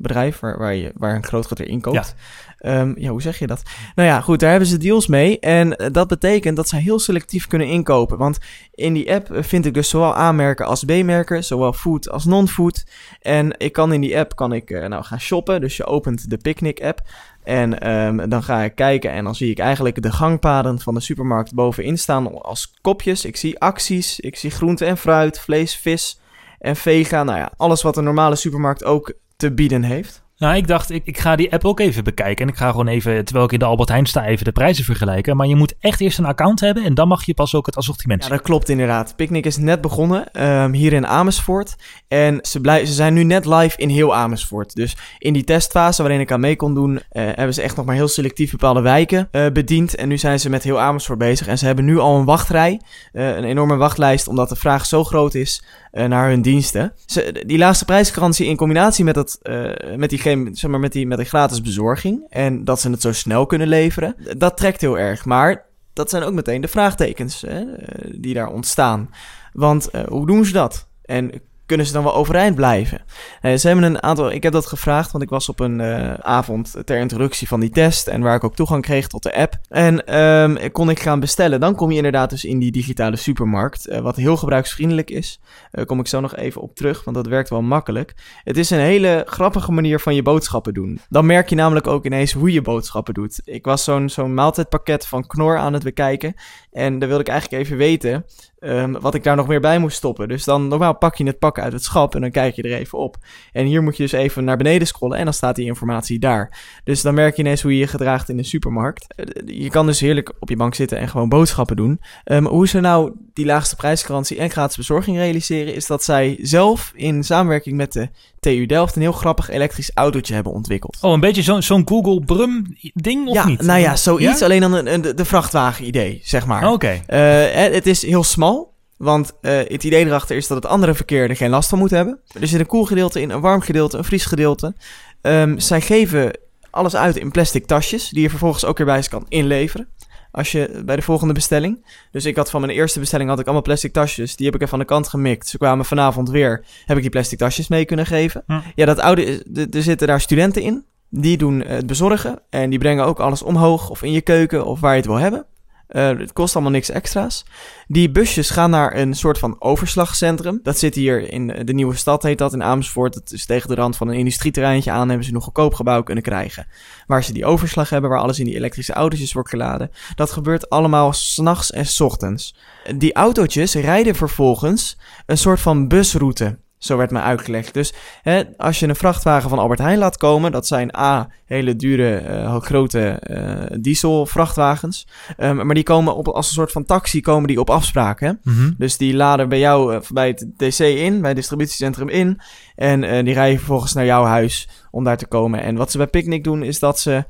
[0.00, 2.14] inkoopbedrijf waar, waar, je, waar een grootgroter inkoopt.
[2.58, 2.92] Ja.
[2.96, 3.62] ja, hoe zeg je dat?
[3.94, 5.38] Nou ja, goed, daar hebben ze deals mee.
[5.38, 8.18] En eh, dat betekent dat zij heel selectief kunnen inkopen.
[8.18, 8.38] Want
[8.74, 12.84] in die app eh, vind ik dus zowel A-merken als B-merken, zowel food als non-food.
[13.20, 15.60] En ik kan in die app kan ik, eh, nou, gaan shoppen.
[15.60, 17.00] Dus je opent de Picnic app.
[17.44, 21.00] En ehm, dan ga ik kijken en dan zie ik eigenlijk de gangpaden van de
[21.00, 23.24] supermarkt bovenin staan als kopjes.
[23.24, 26.20] Ik zie acties, ik zie groente en fruit, vlees, vis
[26.58, 27.22] en vega.
[27.22, 30.22] Nou ja, alles wat een normale supermarkt ook te bieden heeft.
[30.36, 32.44] Nou, ik dacht, ik, ik ga die app ook even bekijken.
[32.46, 34.84] En ik ga gewoon even, terwijl ik in de Albert Heijn sta, even de prijzen
[34.84, 35.36] vergelijken.
[35.36, 37.76] Maar je moet echt eerst een account hebben en dan mag je pas ook het
[37.76, 38.36] assortiment Ja, zien.
[38.36, 39.16] dat klopt inderdaad.
[39.16, 41.76] Picnic is net begonnen ehm, hier in Amersfoort.
[42.08, 44.74] En ze, blij- ze zijn nu net live in heel Amersfoort.
[44.74, 47.86] Dus in die testfase waarin ik aan mee kon doen, eh, hebben ze echt nog
[47.86, 49.94] maar heel selectief bepaalde wijken eh, bediend.
[49.94, 51.46] En nu zijn ze met heel Amersfoort bezig.
[51.46, 52.80] En ze hebben nu al een wachtrij,
[53.12, 56.92] eh, een enorme wachtlijst, omdat de vraag zo groot is eh, naar hun diensten.
[57.06, 60.20] Ze, die laagste prijsgarantie in combinatie met, dat, eh, met, die,
[60.52, 63.68] zeg maar, met, die, met die gratis bezorging en dat ze het zo snel kunnen
[63.68, 65.24] leveren, dat trekt heel erg.
[65.24, 69.10] Maar dat zijn ook meteen de vraagtekens hè, eh, die daar ontstaan.
[69.52, 70.88] Want hoe doen ze dat?
[71.02, 71.30] En
[71.70, 73.00] kunnen ze dan wel overeind blijven?
[73.40, 74.32] Eh, ze hebben een aantal.
[74.32, 77.70] Ik heb dat gevraagd, want ik was op een eh, avond ter introductie van die
[77.70, 78.06] test.
[78.06, 79.58] En waar ik ook toegang kreeg tot de app.
[79.68, 81.60] En ehm, kon ik gaan bestellen.
[81.60, 83.86] Dan kom je inderdaad dus in die digitale supermarkt.
[83.86, 85.40] eh, wat heel gebruiksvriendelijk is.
[85.70, 88.14] Daar kom ik zo nog even op terug, want dat werkt wel makkelijk.
[88.44, 91.00] Het is een hele grappige manier van je boodschappen doen.
[91.08, 93.40] Dan merk je namelijk ook ineens hoe je boodschappen doet.
[93.44, 96.34] Ik was zo'n zo'n maaltijdpakket van Knor aan het bekijken.
[96.72, 98.24] En daar wilde ik eigenlijk even weten
[98.58, 100.28] ehm, wat ik daar nog meer bij moest stoppen.
[100.28, 102.78] Dus dan normaal pak je het pak uit het schap en dan kijk je er
[102.78, 103.16] even op.
[103.52, 106.58] En hier moet je dus even naar beneden scrollen en dan staat die informatie daar.
[106.84, 109.14] Dus dan merk je ineens hoe je je gedraagt in de supermarkt.
[109.14, 112.00] Eh, Je kan dus heerlijk op je bank zitten en gewoon boodschappen doen.
[112.24, 116.92] Ehm, hoe ze nou die laagste prijsgarantie en gratis bezorging realiseren, is dat zij zelf
[116.94, 118.08] in samenwerking met de
[118.40, 120.98] TU Delft een heel grappig elektrisch autootje hebben ontwikkeld.
[121.00, 123.62] Oh, een beetje zo'n zo'n Google Brum ding of ja, niet?
[123.62, 124.38] nou ja, zoiets.
[124.38, 124.44] Ja?
[124.44, 126.72] Alleen dan een, een- de, de vrachtwagen-idee, zeg maar.
[126.72, 126.86] Oké.
[127.06, 128.68] Eh, hè, het is heel smal.
[128.96, 131.90] Want eh, het idee erachter is dat het andere verkeer er geen last van moet
[131.90, 132.18] hebben.
[132.40, 134.74] Er zit een koel gedeelte in, een warm gedeelte, een vries gedeelte.
[135.20, 136.38] Ehm, zij geven
[136.70, 139.88] alles uit in plastic tasjes, die je vervolgens ook weer bij ze kan inleveren.
[140.32, 141.86] Als je bij de volgende bestelling.
[142.10, 144.36] Dus ik had van mijn eerste bestelling had ik allemaal plastic tasjes.
[144.36, 145.48] Die heb ik even aan de kant gemikt.
[145.48, 146.64] Ze kwamen vanavond weer.
[146.86, 148.42] Heb ik die plastic tasjes mee kunnen geven.
[148.46, 148.60] Hm.
[148.74, 150.84] Ja, dat oude, d- er zitten daar studenten in.
[151.08, 152.38] Die doen eh, het bezorgen.
[152.50, 155.16] En die brengen ook alles omhoog of in je keuken of waar je het wil
[155.18, 155.46] hebben.
[155.90, 157.44] Eh, het kost allemaal niks extra's.
[157.86, 160.60] Die busjes gaan naar een soort van overslagcentrum.
[160.62, 163.14] Dat zit hier in de nieuwe stad, heet dat, in Amersfoort.
[163.14, 165.08] Dat is tegen de rand van een industrieterreintje aan.
[165.08, 166.66] Hebben ze nog goedkoop gebouw kunnen krijgen.
[167.06, 169.90] Waar ze die overslag hebben, waar alles in die elektrische autootjes wordt geladen.
[170.14, 172.54] Dat gebeurt allemaal s'nachts en s ochtends.
[172.96, 176.58] Die autootjes rijden vervolgens een soort van busroute.
[176.80, 177.74] Zo werd mij uitgelegd.
[177.74, 181.76] Dus hè, als je een vrachtwagen van Albert Heijn laat komen, dat zijn A, hele
[181.76, 185.06] dure, eh, grote eh dieselvrachtwagens.
[185.38, 188.20] Um, maar die komen op, als een soort van taxi komen die op afspraak.
[188.20, 188.32] Hè?
[188.42, 188.70] Mhm.
[188.78, 192.40] Dus die laden bij jou eh, bij het DC in, bij het distributiecentrum in.
[192.74, 195.62] En die rijden vervolgens naar jouw huis om daar te komen.
[195.62, 197.24] En wat ze bij Picnic doen, is dat ze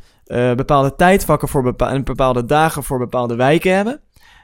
[0.56, 4.00] bepaalde tijdvakken voor bepa en bepaalde dagen voor bepaalde wijken hebben.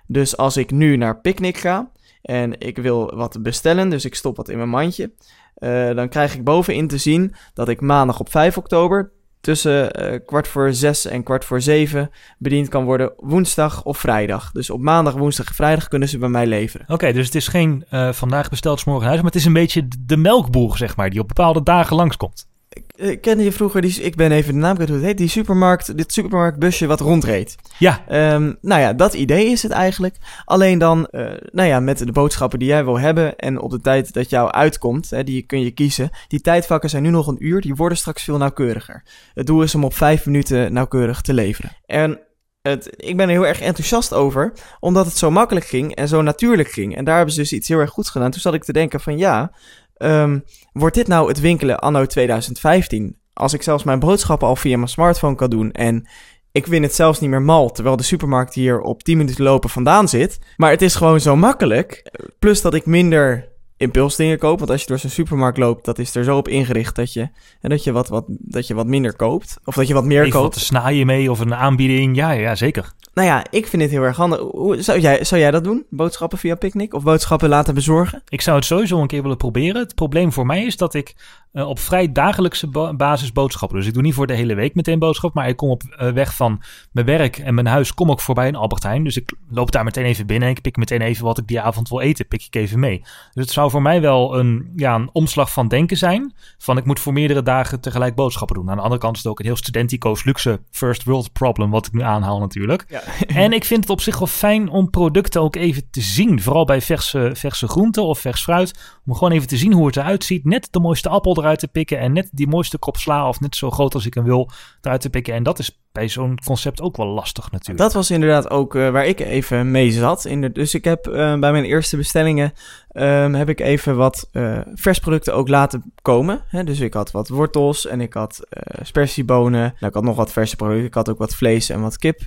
[0.07, 1.91] Dus als ik nu naar Picnic ga
[2.27, 5.13] en ik wil wat bestellen, dus ik stop wat in mijn mandje.
[5.55, 10.21] eh, dan krijg ik bovenin te zien dat ik maandag op 5 oktober tussen eh,
[10.27, 14.53] kwart voor zes en kwart voor zeven bediend kan worden woensdag of vrijdag.
[14.53, 16.87] Dus op maandag, woensdag en vrijdag kunnen ze bij mij leveren.
[16.89, 19.89] Oké, dus het is geen eh, vandaag besteld, morgen huis, maar het is een beetje
[20.01, 22.49] de melkboer, zeg maar, die op bepaalde dagen langskomt.
[22.95, 25.29] Ik kende je vroeger, die, ik ben even de naam kwijt hoe het heet, die
[25.29, 27.57] supermarkt, dit supermarktbusje wat rondreed.
[27.79, 30.17] Ja, Ehm, nou ja, dat idee is het eigenlijk.
[30.45, 33.81] Alleen dan, eh, nou ja, met de boodschappen die jij wil hebben en op de
[33.81, 36.11] tijd dat jou uitkomt, hè, die kun je kiezen.
[36.29, 39.05] Die tijdvakken zijn nu nog een uur, die worden straks veel nauwkeuriger.
[39.35, 41.77] Het doel is om op vijf minuten nauwkeurig te leveren.
[41.87, 42.21] En
[42.63, 46.23] het, ik ben er heel erg enthousiast over, omdat het zo makkelijk ging en zo
[46.23, 46.97] natuurlijk ging.
[46.97, 48.31] En daar hebben ze dus iets heel erg goeds gedaan.
[48.31, 49.53] Toen zat ik te denken van ja,
[49.97, 50.39] ehm,
[50.73, 53.17] wordt dit nou het winkelen anno 2015?
[53.33, 56.09] Als ik zelfs mijn boodschappen al via mijn smartphone kan doen en
[56.53, 59.71] ik vind het zelfs niet meer mal, terwijl de supermarkt hier op 10 minuten lopen
[59.71, 60.39] vandaan zit.
[60.57, 62.13] Maar het is gewoon zo makkelijk.
[62.39, 64.59] Plus dat ik minder impulsdingen koop.
[64.59, 67.29] Want als je door zo'n supermarkt loopt, dat is er zo op ingericht dat je,
[67.61, 69.59] en dat je, wat, wat, dat je wat minder koopt.
[69.65, 70.55] Of dat je wat meer even wat koopt.
[70.55, 72.17] te snaaien mee of een aanbieding.
[72.17, 72.93] Ja, ja, zeker.
[73.17, 74.39] Nou ja, ik vind het heel erg handig.
[74.39, 75.87] Hoe, zou, jij, zou jij dat doen?
[75.91, 76.95] Boodschappen via Picnic?
[76.95, 78.23] Of boodschappen laten bezorgen?
[78.29, 79.83] Ik zou het sowieso een keer willen proberen.
[79.83, 81.15] Het probleem voor mij is dat ik
[81.53, 83.79] eh, op vrij dagelijkse ba- basis boodschappen.
[83.79, 85.35] Dus ik doe niet voor de hele week meteen boodschap.
[85.35, 87.95] Maar ik kom op eh, weg van mijn werk en mijn huis.
[87.95, 89.05] Kom ook voorbij een Albert Heijn.
[89.05, 90.49] Dus ik loop daar meteen even binnen.
[90.49, 92.29] En ik pik meteen even wat ik die avond wil eten.
[92.29, 92.99] Pik ik even mee.
[93.01, 96.35] Dus het zou voor mij wel een, ja, een omslag van denken zijn.
[96.59, 98.71] Van ik moet voor meerdere dagen tegelijk boodschappen doen.
[98.71, 101.71] Aan de andere kant is het ook een heel studentico's luxe first world problem.
[101.71, 102.85] Wat ik nu aanhaal natuurlijk.
[102.89, 103.03] Ja.
[103.27, 106.41] En ik vind het op zich wel fijn om producten ook even te zien.
[106.41, 108.99] Vooral bij verse, verse groenten of vers fruit.
[109.07, 110.45] Om gewoon even te zien hoe het eruit ziet.
[110.45, 111.99] Net de mooiste appel eruit te pikken.
[111.99, 113.29] En net die mooiste kop sla.
[113.29, 115.35] Of net zo groot als ik hem wil eruit te pikken.
[115.35, 117.79] En dat is bij zo'n concept ook wel lastig natuurlijk.
[117.79, 120.25] Dat was inderdaad ook eh, waar ik even mee zat.
[120.25, 122.53] In de, dus ik heb eh, bij mijn eerste bestellingen
[122.89, 126.43] ehm, heb ik even wat eh, versproducten ook laten komen.
[126.49, 126.65] Hè?
[126.65, 128.41] Dus ik had wat wortels en ik had
[128.83, 129.61] spersiebonen.
[129.61, 130.87] Nou, ik had nog wat verse producten.
[130.87, 132.21] Ik had ook wat vlees en wat kip,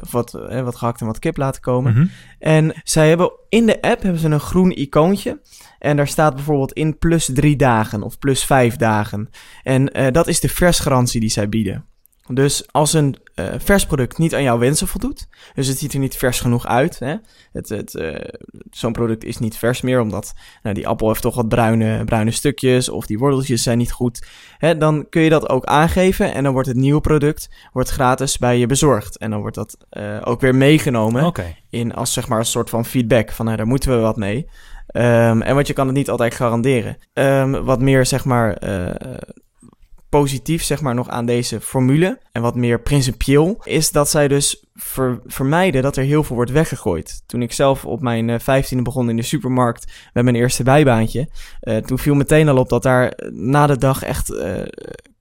[0.00, 0.30] of wat,
[0.62, 1.92] wat gehakt en wat kip laten komen.
[1.92, 2.06] Mhm.
[2.38, 5.40] En zij hebben in de app hebben ze een groen icoontje.
[5.78, 9.30] En daar staat bijvoorbeeld in plus drie dagen of plus vijf dagen.
[9.62, 11.84] En dat is de versgarantie die zij bieden.
[12.30, 15.98] Dus als een eh, vers product niet aan jouw wensen voldoet, dus het ziet er
[15.98, 16.98] niet vers genoeg uit.
[16.98, 17.14] Hè?
[17.52, 18.28] Het, het, eh,
[18.70, 22.30] zo'n product is niet vers meer, omdat nou, die appel heeft toch wat bruine, bruine
[22.30, 24.26] stukjes of die worteltjes zijn niet goed.
[24.58, 24.76] Hè?
[24.76, 28.58] Dan kun je dat ook aangeven en dan wordt het nieuwe product wordt gratis bij
[28.58, 29.18] je bezorgd.
[29.18, 31.32] En dan wordt dat eh, ook weer meegenomen
[31.70, 34.46] in als zeg maar een soort van feedback van nou, daar moeten we wat mee.
[34.86, 36.96] Ehm, en want je kan het niet altijd garanderen.
[37.12, 38.56] Ehm, wat meer zeg maar
[40.08, 44.64] positief zeg maar nog aan deze formule en wat meer principieel is dat zij dus
[44.74, 47.22] ver- vermijden dat er heel veel wordt weggegooid.
[47.26, 51.28] Toen ik zelf op mijn eh, vijftiende begon in de supermarkt met mijn eerste bijbaantje,
[51.60, 54.32] eh, toen viel meteen al op dat daar eh, na de dag echt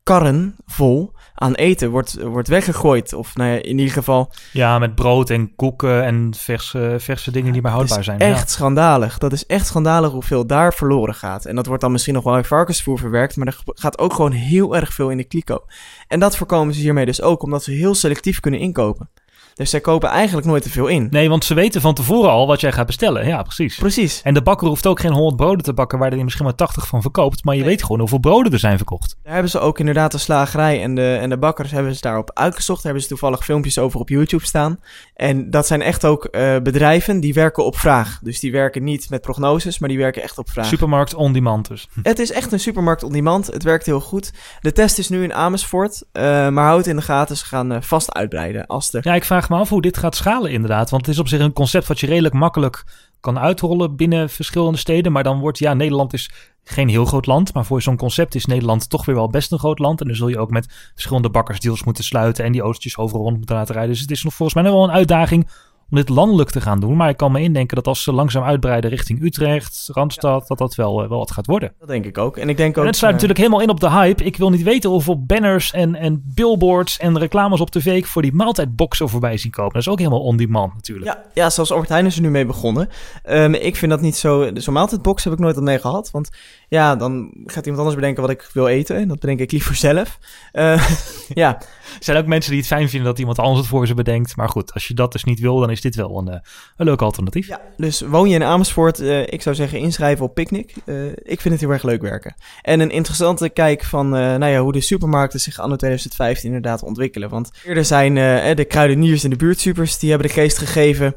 [0.03, 3.13] karren vol aan eten wordt, wordt weggegooid.
[3.13, 7.53] Of nou ja, in ieder geval Ja, met brood en koeken en verse, verse dingen
[7.53, 8.19] die maar houdbaar zijn.
[8.19, 9.17] echt schandalig.
[9.17, 11.45] Dat is echt schandalig hoeveel daar verloren gaat.
[11.45, 14.31] En dat wordt dan misschien nog wel in varkensvoer verwerkt, maar er gaat ook gewoon
[14.31, 15.65] heel erg veel in de kliko.
[16.07, 19.09] En dat voorkomen ze hiermee dus ook, omdat ze heel selectief kunnen inkopen.
[19.57, 21.07] Dus zij kopen eigenlijk nooit te veel in.
[21.09, 23.27] Nee, want ze weten van tevoren al wat jij gaat bestellen.
[23.27, 23.75] Ja, precies.
[23.77, 24.21] Precies.
[24.23, 26.87] En de bakker hoeft ook geen 100 broden te bakken waar hij misschien maar 80
[26.87, 27.43] van verkoopt.
[27.43, 27.69] Maar je Nee.
[27.69, 29.15] weet gewoon hoeveel broden er zijn verkocht.
[29.23, 32.31] Daar hebben ze ook inderdaad de slagerij en de, en de bakkers hebben ze daarop
[32.33, 32.77] uitgezocht.
[32.83, 34.79] Daar hebben ze toevallig filmpjes over op YouTube staan.
[35.15, 38.19] En dat zijn echt ook eh, bedrijven die werken op vraag.
[38.21, 40.65] Dus die werken niet met prognoses, maar die werken echt op vraag.
[40.65, 41.87] Supermarkt on demand dus.
[42.03, 43.47] Het is echt een supermarkt on demand.
[43.47, 44.31] Het werkt heel goed.
[44.61, 46.03] De test is nu in Amersfoort.
[46.11, 47.37] eh, maar houd het in de gaten.
[47.37, 49.01] Ze gaan eh, vast uitbreiden als er...
[49.07, 50.89] Ja, ik vraag me af hoe dit gaat schalen inderdaad.
[50.89, 52.83] Want het is op zich een concept wat je redelijk makkelijk
[53.19, 55.11] kan uitrollen binnen verschillende steden.
[55.11, 56.31] Maar dan wordt, ja, Nederland is
[56.63, 57.53] geen heel groot land.
[57.53, 60.01] Maar voor zo'n concept is Nederland toch weer wel best een groot land.
[60.01, 62.45] En dan zul je ook met verschillende bakkersdeals moeten sluiten.
[62.45, 63.93] En die autootjes overal rond moeten laten rijden.
[63.93, 65.47] Dus het is nog volgens mij nog wel een uitdaging
[65.89, 66.95] om dit landelijk te gaan doen.
[66.97, 70.75] Maar ik kan me indenken dat als ze langzaam uitbreiden richting Utrecht, Randstad, dat dat
[70.75, 71.73] wel, eh, wel wat gaat worden.
[71.79, 72.37] Dat denk ik ook.
[72.37, 72.83] En ik denk ook...
[72.83, 74.23] En het sluit eh, natuurlijk helemaal in op de hype.
[74.23, 78.21] Ik wil niet weten hoeveel banners en, en billboards en reclames op tv ik voor
[78.21, 79.73] die maaltijdboxen voorbij zien komen.
[79.73, 81.05] Dat is ook helemaal on-demand natuurlijk.
[81.05, 82.89] Ja, ja, zoals Albert Heijn is er nu mee begonnen.
[83.23, 84.49] Ehm, ik vind dat niet zo...
[84.53, 86.11] Zo'n maaltijdbox heb ik nooit wat mee gehad.
[86.11, 86.29] Want
[86.67, 88.95] ja, dan gaat iemand anders bedenken wat ik wil eten.
[88.95, 90.19] En dat bedenk ik liever zelf.
[90.51, 90.89] Eh,
[91.43, 93.93] ja, Er zijn ook mensen die het fijn vinden dat iemand anders het voor ze
[93.93, 94.35] bedenkt.
[94.35, 96.41] Maar goed, als je dat dus niet wil, dan is is dit wel een,
[96.77, 97.47] een leuk alternatief.
[97.47, 100.75] Ja, dus woon je in Amersfoort, ik zou zeggen inschrijven op Picnic.
[101.23, 102.35] ik vind het heel erg leuk werken.
[102.61, 107.29] En een interessante kijk van nou ja, hoe de supermarkten zich anno 2015 inderdaad ontwikkelen.
[107.29, 108.13] Want eerder zijn
[108.55, 111.15] de kruideniers en de buurtsupers, die hebben de geest gegeven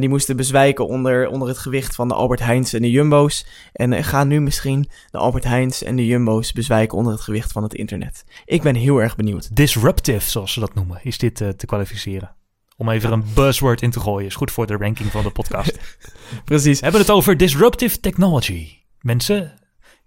[0.00, 3.46] die moesten bezwijken onder, onder het gewicht van de Albert Heijns en de Jumbo's.
[3.72, 7.62] En gaan nu misschien de Albert Heijns en de Jumbo's bezwijken onder het gewicht van
[7.62, 8.24] het internet.
[8.44, 9.56] Ik ben heel erg benieuwd.
[9.56, 12.35] Disruptive, zoals ze dat noemen, is dit te kwalificeren.
[12.76, 14.26] Om even een buzzword in te gooien.
[14.26, 15.78] Is goed voor de ranking van de podcast.
[16.44, 16.78] Precies.
[16.78, 18.68] We hebben het over disruptive technology.
[19.00, 19.54] Mensen,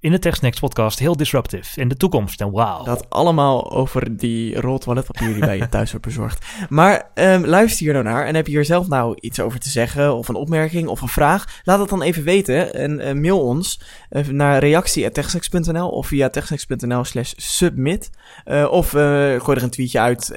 [0.02, 2.42] in de TechSnacks podcast heel disruptive in de toekomst.
[2.42, 2.84] En wauw.
[2.84, 6.46] Dat allemaal over die rol toiletpapier die bij je thuis wordt bezorgd.
[6.70, 9.70] Maar um, luister hier nou naar en heb je hier zelf nou iets over te
[9.70, 11.62] zeggen of een opmerking of een vraag?
[11.64, 13.82] Laat het dan even weten en uh, mail ons
[14.12, 18.10] uh, naar reactie.techsnacks.nl of via techsnacks.nl slash submit.
[18.46, 20.32] Uh, of gooi er een tweetje uit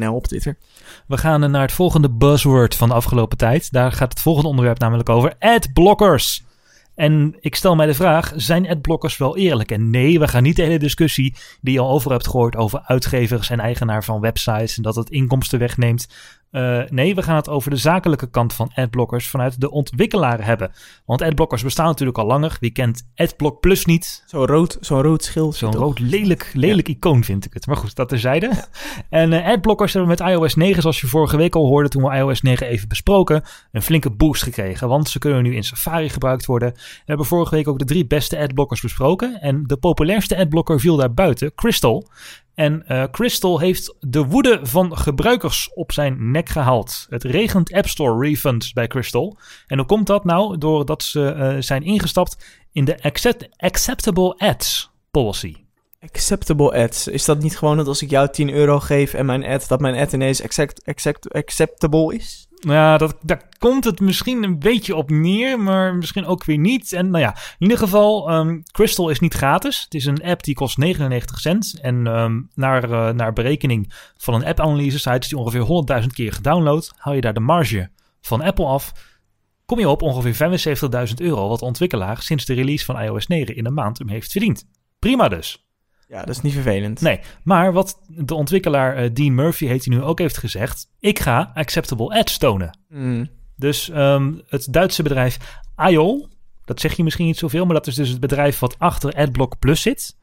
[0.00, 0.56] uh, op Twitter.
[1.06, 3.72] We gaan naar het volgende buzzword van de afgelopen tijd.
[3.72, 6.44] Daar gaat het volgende onderwerp namelijk over adblockers.
[7.02, 9.70] En ik stel mij de vraag: zijn adblockers wel eerlijk?
[9.70, 12.82] En nee, we gaan niet de hele discussie die je al over hebt gehoord over
[12.84, 16.08] uitgevers en eigenaar van websites en dat het inkomsten wegneemt.
[16.52, 20.72] Uh, nee, we gaan het over de zakelijke kant van adblockers vanuit de ontwikkelaar hebben.
[21.06, 22.56] Want adblockers bestaan natuurlijk al langer.
[22.60, 24.24] Wie kent Adblock Plus niet?
[24.26, 25.54] Zo'n rood, zo'n rood schild.
[25.54, 27.66] Zo'n rood lelijk, lelijk icoon vind ik het.
[27.66, 28.46] Maar goed, dat terzijde.
[28.52, 28.66] Ja.
[29.08, 32.16] En uh, adblockers hebben met iOS 9, zoals je vorige week al hoorde toen we
[32.16, 34.88] iOS 9 even besproken, een flinke boost gekregen.
[34.88, 36.72] Want ze kunnen nu in Safari gebruikt worden.
[36.72, 39.40] We hebben vorige week ook de drie beste adblockers besproken.
[39.40, 42.08] En de populairste adblocker viel daar buiten, Crystal.
[42.54, 47.06] En uh, Crystal heeft de woede van gebruikers op zijn nek gehaald.
[47.08, 49.36] Het regent App Store refunds bij Crystal.
[49.66, 50.58] En hoe komt dat nou?
[50.58, 55.56] Doordat ze uh, zijn ingestapt in de accept Acceptable Ads policy.
[56.00, 57.08] Acceptable ads.
[57.08, 59.80] Is dat niet gewoon dat als ik jou 10 euro geef en mijn ad, dat
[59.80, 62.48] mijn ad ineens accept, accept, acceptable is?
[62.68, 66.92] Ja, dat, daar komt het misschien een beetje op neer, maar misschien ook weer niet.
[66.92, 69.80] En nou ja, in ieder geval, um, Crystal is niet gratis.
[69.80, 71.78] Het is een app die kost 99 cent.
[71.80, 76.92] En um, naar, uh, naar berekening van een app-analyse site die ongeveer 100.000 keer gedownload,
[76.96, 78.92] haal je daar de marge van Apple af.
[79.66, 80.60] Kom je op ongeveer
[81.08, 84.32] 75.000 euro, wat ontwikkelaar sinds de release van iOS 9 in een maand hem heeft
[84.32, 84.64] verdiend.
[84.98, 85.66] Prima dus.
[86.12, 87.00] Ja, dat is niet vervelend.
[87.00, 91.18] Nee, maar wat de ontwikkelaar uh, Dean Murphy heet hij nu ook heeft gezegd, ik
[91.18, 92.78] ga acceptable ads tonen.
[92.88, 93.28] Mm.
[93.56, 96.28] Dus um, het Duitse bedrijf IO,
[96.64, 99.58] dat zeg je misschien niet zoveel, maar dat is dus het bedrijf wat achter AdBlock
[99.58, 100.16] Plus zit.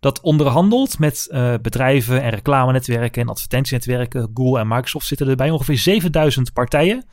[0.00, 4.30] Dat onderhandelt met uh, bedrijven en reclamenetwerken en advertentienetwerken.
[4.34, 7.04] Google en Microsoft zitten er bij ongeveer 7000 partijen.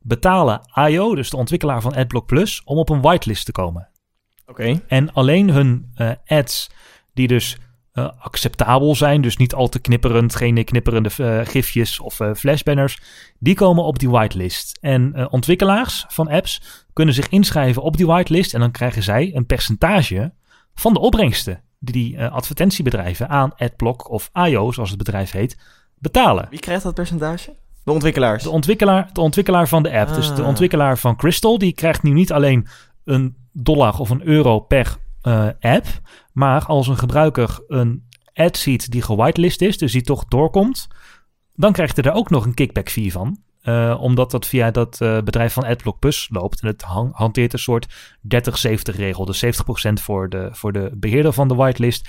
[0.00, 3.88] Betalen IO, dus de ontwikkelaar van AdBlock Plus, om op een whitelist te komen.
[4.46, 4.60] Oké.
[4.60, 4.82] Okay.
[4.86, 6.70] En alleen hun uh, ads
[7.14, 7.58] die dus
[7.94, 13.00] uh, acceptabel zijn, dus niet al te knipperend, geen knipperende uh, gifjes of uh, flashbanners,
[13.38, 14.78] die komen op die whitelist.
[14.80, 19.46] En ontwikkelaars van apps kunnen zich inschrijven op die whitelist en dan krijgen zij een
[19.46, 20.32] percentage
[20.74, 25.58] van de opbrengsten die die advertentiebedrijven aan AdBlock of IO, zoals het bedrijf heet,
[25.98, 26.46] betalen.
[26.50, 27.54] Wie krijgt dat percentage?
[27.84, 28.42] De ontwikkelaars?
[28.42, 30.08] De ontwikkelaar, de ontwikkelaar van de app.
[30.08, 30.14] Ah.
[30.14, 32.66] Dus de ontwikkelaar van Crystal, die krijgt nu niet alleen
[33.04, 35.86] een dollar of een euro per uh, app.
[36.32, 40.88] Maar als een gebruiker een ad ziet die gewitelist is, dus die toch doorkomt,
[41.54, 43.38] dan krijgt hij er ook nog een kickback fee van.
[43.62, 46.60] Uh, omdat dat via dat uh, bedrijf van AdBlock Plus loopt.
[46.60, 46.82] En het
[47.12, 47.86] hanteert een soort
[48.94, 49.24] 30-70 regel.
[49.24, 49.48] Dus 70%
[49.92, 52.08] voor de, voor de beheerder van de whitelist.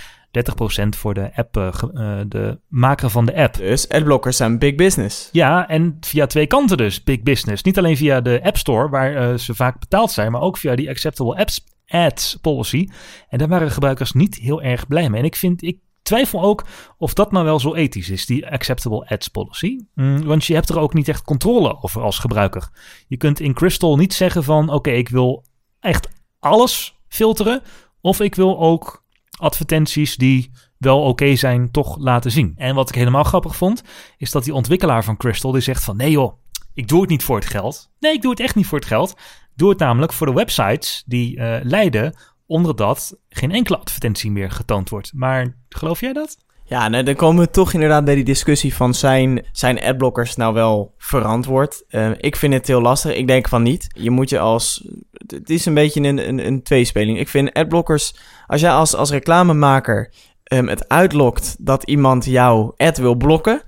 [0.82, 3.56] 30% voor de app, uh, de maker van de app.
[3.56, 5.30] Dus adblockers zijn big business.
[5.32, 7.64] Ja, en via twee kanten dus big business.
[7.64, 10.90] Niet alleen via de App Store, waar ze vaak betaald zijn, maar ook via die
[10.90, 11.64] Acceptable Apps
[11.94, 12.88] ads policy.
[13.30, 15.20] En daar waren gebruikers niet heel erg blij mee.
[15.20, 16.66] En ik vind, ik twijfel ook
[16.98, 19.80] of dat nou wel zo ethisch is, die acceptable ads policy.
[19.94, 22.70] Mm, want je hebt er ook niet echt controle over als gebruiker.
[23.08, 25.46] Je kunt in Crystal niet zeggen van oké, ik wil
[25.80, 26.08] echt
[26.40, 27.62] alles filteren.
[28.02, 29.06] Of ik wil ook
[29.38, 32.54] advertenties die wel oké zijn, toch laten zien.
[32.56, 33.84] En wat ik helemaal grappig vond,
[34.18, 36.34] is dat die ontwikkelaar van Crystal die zegt van nee joh,
[36.74, 37.92] ik doe het niet voor het geld.
[38.00, 39.16] Nee, ik doe het echt niet voor het geld.
[39.56, 44.52] Doe het namelijk voor de websites die uh, leiden onder dat geen enkele advertentie meer
[44.52, 45.12] getoond wordt.
[45.14, 46.38] Maar geloof jij dat?
[46.66, 50.54] Ja, nou, dan komen we toch inderdaad bij die discussie van zijn, zijn adblockers nou
[50.54, 51.84] wel verantwoord?
[51.90, 53.16] Uh, ik vind het heel lastig.
[53.16, 53.88] Ik denk van niet.
[53.98, 54.88] Je moet je als...
[55.28, 57.20] Het is een beetje een, een, een tweespeling.
[57.20, 58.16] Ik vind adblockers...
[58.48, 60.14] Als jij als, als reclamemaker
[60.54, 63.62] um, het uitlokt dat iemand jouw ad wil blokken...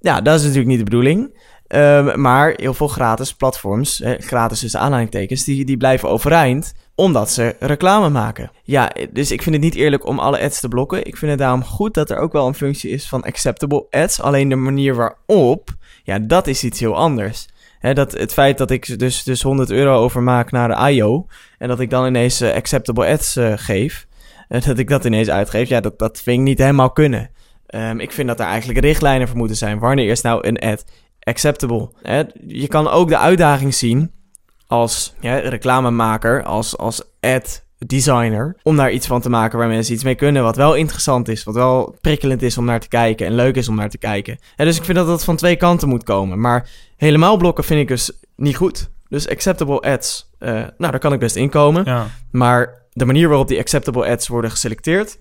[0.00, 1.38] Ja, dat is natuurlijk niet de bedoeling.
[1.74, 7.56] Um, maar heel veel gratis platforms, gratis tussen aanhalingstekens, die, die blijven overeind omdat ze
[7.58, 8.50] reclame maken.
[8.62, 11.06] Ja, dus ik vind het niet eerlijk om alle ads te blokken.
[11.06, 14.20] Ik vind het daarom goed dat er ook wel een functie is van acceptable ads.
[14.20, 15.70] Alleen de manier waarop,
[16.02, 17.46] ja, dat is iets heel anders.
[17.80, 21.26] Dat het feit dat ik dus, dus 100 euro overmaak naar de IO
[21.58, 24.06] en dat ik dan ineens eh, acceptable ads eh, geef,
[24.48, 27.30] eh, dat ik dat ineens uitgeef, ja, dat, dat vind ik niet helemaal kunnen.
[27.66, 29.78] Ehm, ik vind dat er eigenlijk richtlijnen voor moeten zijn.
[29.78, 30.84] Wanneer is nou een ad
[31.22, 31.90] acceptable?
[32.02, 32.22] Hè?
[32.46, 34.10] Je kan ook de uitdaging zien
[34.66, 39.94] als ja, reclamemaker, als, als ad designer, om daar iets van te maken waar mensen
[39.94, 43.26] iets mee kunnen, wat wel interessant is, wat wel prikkelend is om naar te kijken
[43.26, 44.38] en leuk is om naar te kijken.
[44.56, 46.40] En dus ik vind dat dat van twee kanten moet komen.
[46.40, 48.90] Maar helemaal blokken vind ik dus niet goed.
[49.08, 51.84] Dus acceptable ads, uh, nou, daar kan ik best inkomen.
[51.84, 52.06] Ja.
[52.30, 55.18] Maar de manier waarop die acceptable ads worden geselecteerd,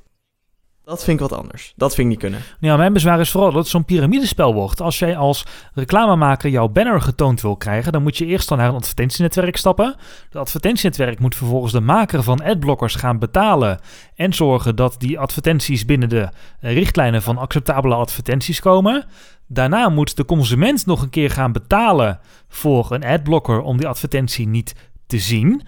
[0.86, 1.74] dat vind ik wat anders.
[1.76, 2.42] Dat vind ik niet kunnen.
[2.60, 4.82] Ja, mijn bezwaar is vooral dat het zo'n piramidespel wordt.
[4.82, 8.76] Als jij als reclamemaker jouw banner getoond wil krijgen, dan moet je eerst naar een
[8.76, 9.96] advertentienetwerk stappen.
[10.30, 13.80] Dat advertentienetwerk moet vervolgens de maker van adblockers gaan betalen
[14.16, 19.06] en zorgen dat die advertenties binnen de richtlijnen van acceptabele advertenties komen.
[19.48, 24.48] Daarna moet de consument nog een keer gaan betalen voor een adblocker om die advertentie
[24.48, 24.76] niet
[25.08, 25.62] te zien.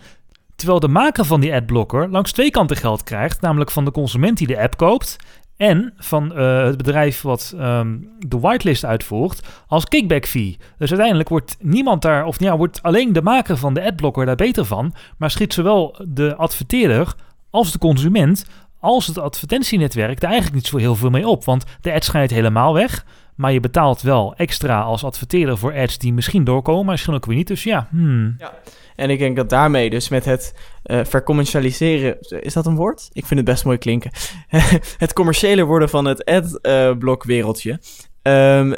[0.64, 4.38] Terwijl de maker van die adblocker langs twee kanten geld krijgt, namelijk van de consument
[4.38, 5.16] die de app koopt
[5.58, 10.58] en van uh, het bedrijf wat um, de whitelist uitvoert als kickback fee.
[10.78, 14.36] Dus uiteindelijk wordt niemand daar, of ja, wordt alleen de maker van de adblocker daar
[14.36, 17.14] beter van, maar schiet zowel de adverteerder
[17.50, 18.46] als de consument
[18.80, 21.46] als het advertentienetwerk daar eigenlijk niet zo heel veel mee op.
[21.46, 23.06] Want de ad schijnt helemaal weg.
[23.36, 27.26] Maar je betaalt wel extra als adverteerder voor ads die misschien doorkomen, maar misschien ook
[27.26, 27.48] weer niet.
[27.48, 28.36] Dus ja, hmm.
[28.38, 28.54] ja.
[28.96, 30.54] En ik denk dat daarmee dus met het
[30.86, 32.18] uh, vercommercialiseren...
[32.42, 33.10] Is dat een woord?
[33.14, 34.12] Ik vind het best mooi klinken.
[34.98, 37.80] het commerciële worden van het adblock wereldje.
[38.22, 38.74] Um,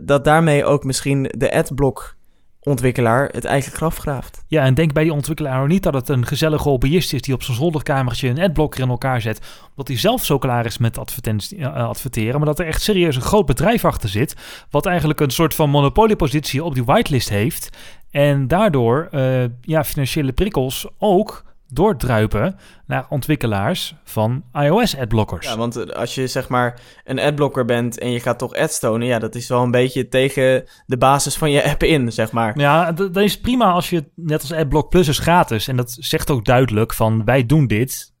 [0.00, 2.16] dat daarmee ook misschien de adblock
[2.66, 4.44] ontwikkelaar het eigen graf graaft.
[4.48, 7.42] Ja, en denk bij die ontwikkelaar niet dat het een gezellige hobbyist is die op
[7.42, 9.40] zijn zolderkamertje een adblocker in elkaar zet,
[9.70, 10.98] omdat hij zelf zo klaar is met
[11.56, 14.36] uh, adverteren, maar dat er echt serieus een groot bedrijf achter zit,
[14.70, 17.78] wat eigenlijk een soort van monopoliepositie op die whitelist heeft
[18.16, 25.46] en daardoor uh, ja, financiële prikkels ook doordruipen naar ontwikkelaars van iOS-adblockers.
[25.46, 29.06] Ja, want als je zeg maar een adblocker bent en je gaat toch ads tonen,
[29.06, 32.58] ja, dat is wel een beetje tegen de basis van je app in, zeg maar.
[32.58, 36.30] Ja, dat is prima als je net als AdBlock Plus is gratis en dat zegt
[36.30, 38.12] ook duidelijk van wij doen dit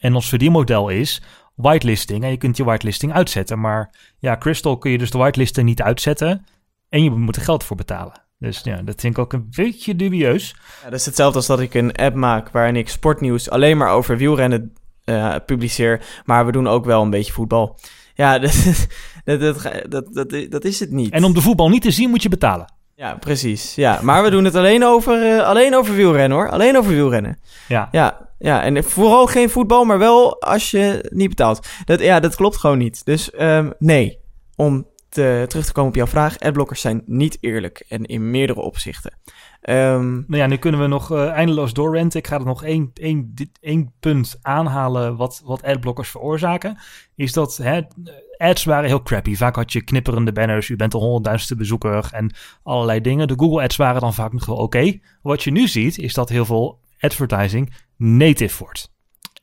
[0.00, 1.22] en ons verdienmodel is
[1.54, 5.66] whitelisting en je kunt je whitelisting uitzetten, maar ja, Crystal kun je dus de whitelisting
[5.66, 6.46] niet uitzetten
[6.88, 8.28] en je moet er geld voor betalen.
[8.40, 10.56] Dus ja, dat vind ik ook een beetje dubieus.
[10.82, 13.90] Ja, dat is hetzelfde als dat ik een app maak waarin ik sportnieuws alleen maar
[13.90, 14.72] over wielrennen
[15.04, 16.04] uh, publiceer.
[16.24, 17.78] Maar we doen ook wel een beetje voetbal.
[18.14, 18.86] Ja, dat,
[19.24, 19.40] dat,
[19.88, 21.12] dat, dat, dat, is het niet.
[21.12, 22.72] En om de voetbal niet te zien moet je betalen.
[22.94, 23.74] Ja, precies.
[23.74, 26.50] Ja, maar we doen het alleen over, uh, alleen over wielrennen hoor.
[26.50, 27.38] Alleen over wielrennen.
[27.68, 27.88] Ja.
[27.92, 31.68] Ja, ja, en vooral geen voetbal, maar wel als je niet betaalt.
[31.84, 33.04] Dat, ja, dat klopt gewoon niet.
[33.04, 34.18] Dus um, nee,
[34.56, 36.38] om te, terug te komen op jouw vraag.
[36.38, 39.18] Adblockers zijn niet eerlijk en in meerdere opzichten.
[39.62, 42.18] Um, nou ja, nu kunnen we nog uh, eindeloos doorrenten.
[42.18, 46.78] Ik ga er nog één, één, één punt aanhalen wat, wat adblockers veroorzaken.
[47.14, 47.80] Is dat hè,
[48.36, 49.36] ads waren heel crappy.
[49.36, 53.28] Vaak had je knipperende banners, u bent de honderdduizendste bezoeker en allerlei dingen.
[53.28, 54.98] De Google ads waren dan vaak nog wel oké.
[55.22, 58.92] Wat je nu ziet is dat heel veel advertising native wordt.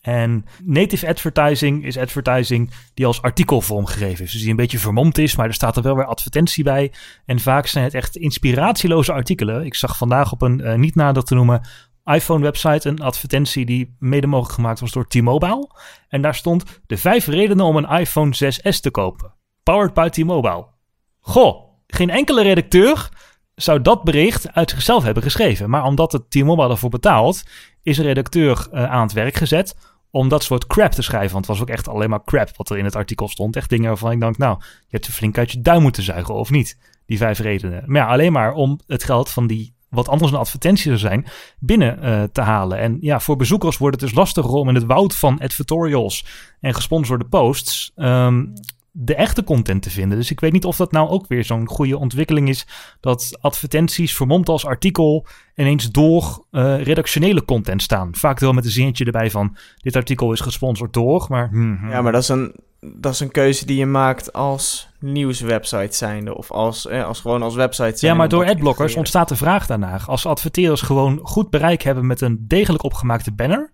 [0.07, 4.31] En native advertising is advertising die als artikelvorm gegeven is.
[4.31, 6.93] Dus die een beetje vermomd is, maar er staat er wel weer advertentie bij.
[7.25, 9.65] En vaak zijn het echt inspiratieloze artikelen.
[9.65, 11.61] Ik zag vandaag op een uh, niet nader te noemen
[12.05, 15.69] iPhone-website een advertentie die mede mogelijk gemaakt was door T-Mobile.
[16.09, 19.33] En daar stond de vijf redenen om een iPhone 6S te kopen.
[19.63, 20.65] Powered by T-Mobile.
[21.19, 23.09] Goh, geen enkele redacteur
[23.55, 25.69] zou dat bericht uit zichzelf hebben geschreven.
[25.69, 27.43] Maar omdat het T-Mobile ervoor betaalt,
[27.81, 29.75] is een redacteur uh, aan het werk gezet
[30.17, 31.31] om dat soort crap te schrijven.
[31.31, 33.55] Want het was ook echt alleen maar crap wat er in het artikel stond.
[33.55, 36.35] Echt dingen waarvan ik dacht, nou, je hebt er flink uit je duim moeten zuigen,
[36.35, 36.77] of niet?
[37.05, 37.83] Die vijf redenen.
[37.85, 41.25] Maar ja, alleen maar om het geld van die, wat anders een advertentie zou zijn,
[41.59, 42.77] binnen uh, te halen.
[42.77, 46.25] En ja, voor bezoekers wordt het dus lastiger om in het woud van advertorials
[46.59, 47.91] en gesponsorde posts...
[47.95, 48.53] Um,
[48.99, 50.17] de echte content te vinden.
[50.17, 52.67] Dus ik weet niet of dat nou ook weer zo'n goede ontwikkeling is.
[52.99, 58.15] Dat advertenties vermomd als artikel ineens door uh, redactionele content staan.
[58.15, 61.25] Vaak wel met een zinnetje erbij van dit artikel is gesponsord door.
[61.29, 64.89] Maar, hmm, Ja, maar dat is, een, dat is een keuze die je maakt als
[64.99, 66.37] nieuwswebsite zijnde.
[66.37, 68.07] Of als, eh, als gewoon als website zijnde.
[68.07, 70.03] Ja, maar door adblockers ontstaat de vraag daarnaar.
[70.07, 73.71] Als adverteerders gewoon goed bereik hebben met een degelijk opgemaakte banner.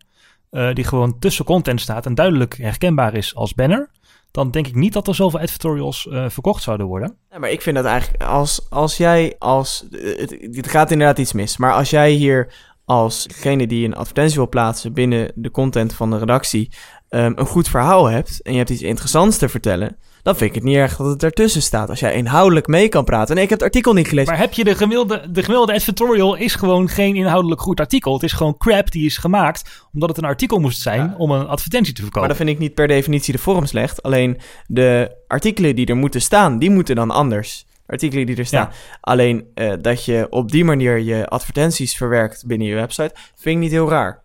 [0.52, 3.90] Uh, die gewoon tussen content staat en duidelijk herkenbaar is als banner
[4.34, 7.18] dan denk ik niet dat er zoveel advertorials uh, verkocht zouden worden.
[7.30, 9.86] Ja, maar ik vind dat eigenlijk als, als jij als.
[9.92, 11.58] Het, het, gaat inderdaad iets mis.
[11.58, 12.54] Maar als jij hier
[12.86, 16.72] als degene die een advertentie wil plaatsen binnen de content van de redactie.
[17.10, 19.98] Um, een goed verhaal hebt en je hebt iets interessants te vertellen.
[20.24, 21.90] Dan vind ik het niet erg dat het ertussen staat.
[21.90, 23.36] Als jij inhoudelijk mee kan praten.
[23.36, 24.32] Nee, ik heb het artikel niet gelezen.
[24.32, 28.14] Maar heb je de gemiddelde, de gemiddelde advertorial is gewoon geen inhoudelijk goed artikel.
[28.14, 31.48] Het is gewoon crap die is gemaakt omdat het een artikel moest zijn om een
[31.48, 32.20] advertentie te verkopen.
[32.20, 34.04] Maar dat vind ik niet per definitie de vorm slecht.
[34.04, 37.66] Alleen de artikelen die er moeten staan, die moeten dan anders.
[37.86, 38.70] Artikelen die er staan.
[39.02, 43.62] Alleen uh, dat je op die manier je advertenties verwerkt binnen je website, vind ik
[43.62, 44.22] niet heel raar.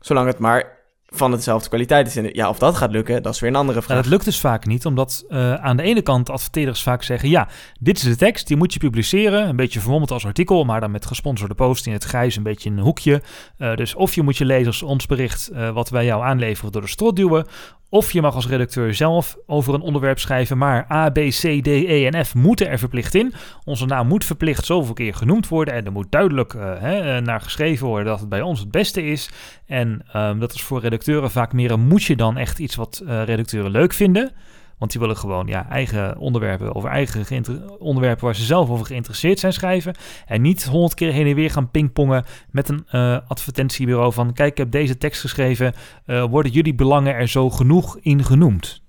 [0.00, 0.79] Zolang het maar
[1.12, 2.16] van hetzelfde kwaliteit is.
[2.16, 3.96] En ja, of dat gaat lukken, dat is weer een andere vraag.
[3.96, 7.28] Dat lukt dus vaak niet, omdat uh, aan de ene kant adverteerders vaak zeggen...
[7.28, 7.48] ja,
[7.80, 9.48] dit is de tekst, die moet je publiceren.
[9.48, 12.70] Een beetje vermommeld als artikel, maar dan met gesponsorde post in het grijs, een beetje
[12.70, 13.22] in een hoekje.
[13.58, 16.82] Uh, dus of je moet je lezers ons bericht, uh, wat wij jou aanleveren, door
[16.82, 17.46] de strot duwen...
[17.92, 21.66] Of je mag als redacteur zelf over een onderwerp schrijven, maar A, B, C, D,
[21.66, 23.34] E en F moeten er verplicht in.
[23.64, 27.86] Onze naam moet verplicht zoveel keer genoemd worden en er moet duidelijk hè, naar geschreven
[27.86, 29.30] worden dat het bij ons het beste is.
[29.66, 33.24] En um, dat is voor redacteuren vaak meer een moetje dan echt iets wat uh,
[33.24, 34.32] redacteuren leuk vinden.
[34.78, 37.44] Want die willen gewoon ja, eigen onderwerpen over eigen
[37.78, 39.94] onderwerpen waar ze zelf over geïnteresseerd zijn schrijven.
[40.26, 44.50] En niet honderd keer heen en weer gaan pingpongen met een uh, advertentiebureau van kijk,
[44.50, 45.74] ik heb deze tekst geschreven.
[46.06, 48.82] Uh, worden jullie belangen er zo genoeg in genoemd?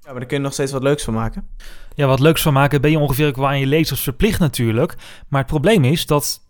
[0.00, 1.48] Ja, maar daar kun je nog steeds wat leuks van maken.
[1.94, 4.96] Ja, wat leuks van maken ben je ongeveer qua aan je lezers verplicht natuurlijk.
[5.28, 6.49] Maar het probleem is dat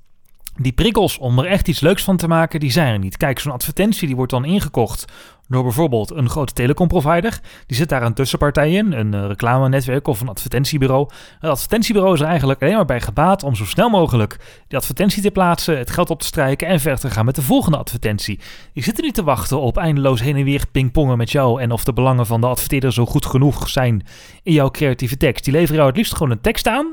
[0.63, 3.17] die prikkels om er echt iets leuks van te maken, die zijn er niet.
[3.17, 5.13] Kijk, zo'n advertentie die wordt dan ingekocht
[5.49, 7.41] door bijvoorbeeld een grote telecomprovider.
[7.67, 11.09] Die zit daar een tussenpartij in, een uh, reclamenetwerk of een advertentiebureau.
[11.39, 15.23] Het advertentiebureau is er eigenlijk alleen maar bij gebaat om zo snel mogelijk die advertentie
[15.23, 18.41] te plaatsen, het geld op te strijken en verder te gaan met de volgende advertentie.
[18.73, 21.85] Die zitten niet te wachten op eindeloos heen en weer pingpongen met jou en of
[21.85, 24.07] de belangen van de adverteerder zo goed genoeg zijn
[24.43, 25.45] in jouw creatieve tekst.
[25.45, 26.93] Die leveren jou het liefst gewoon een tekst aan,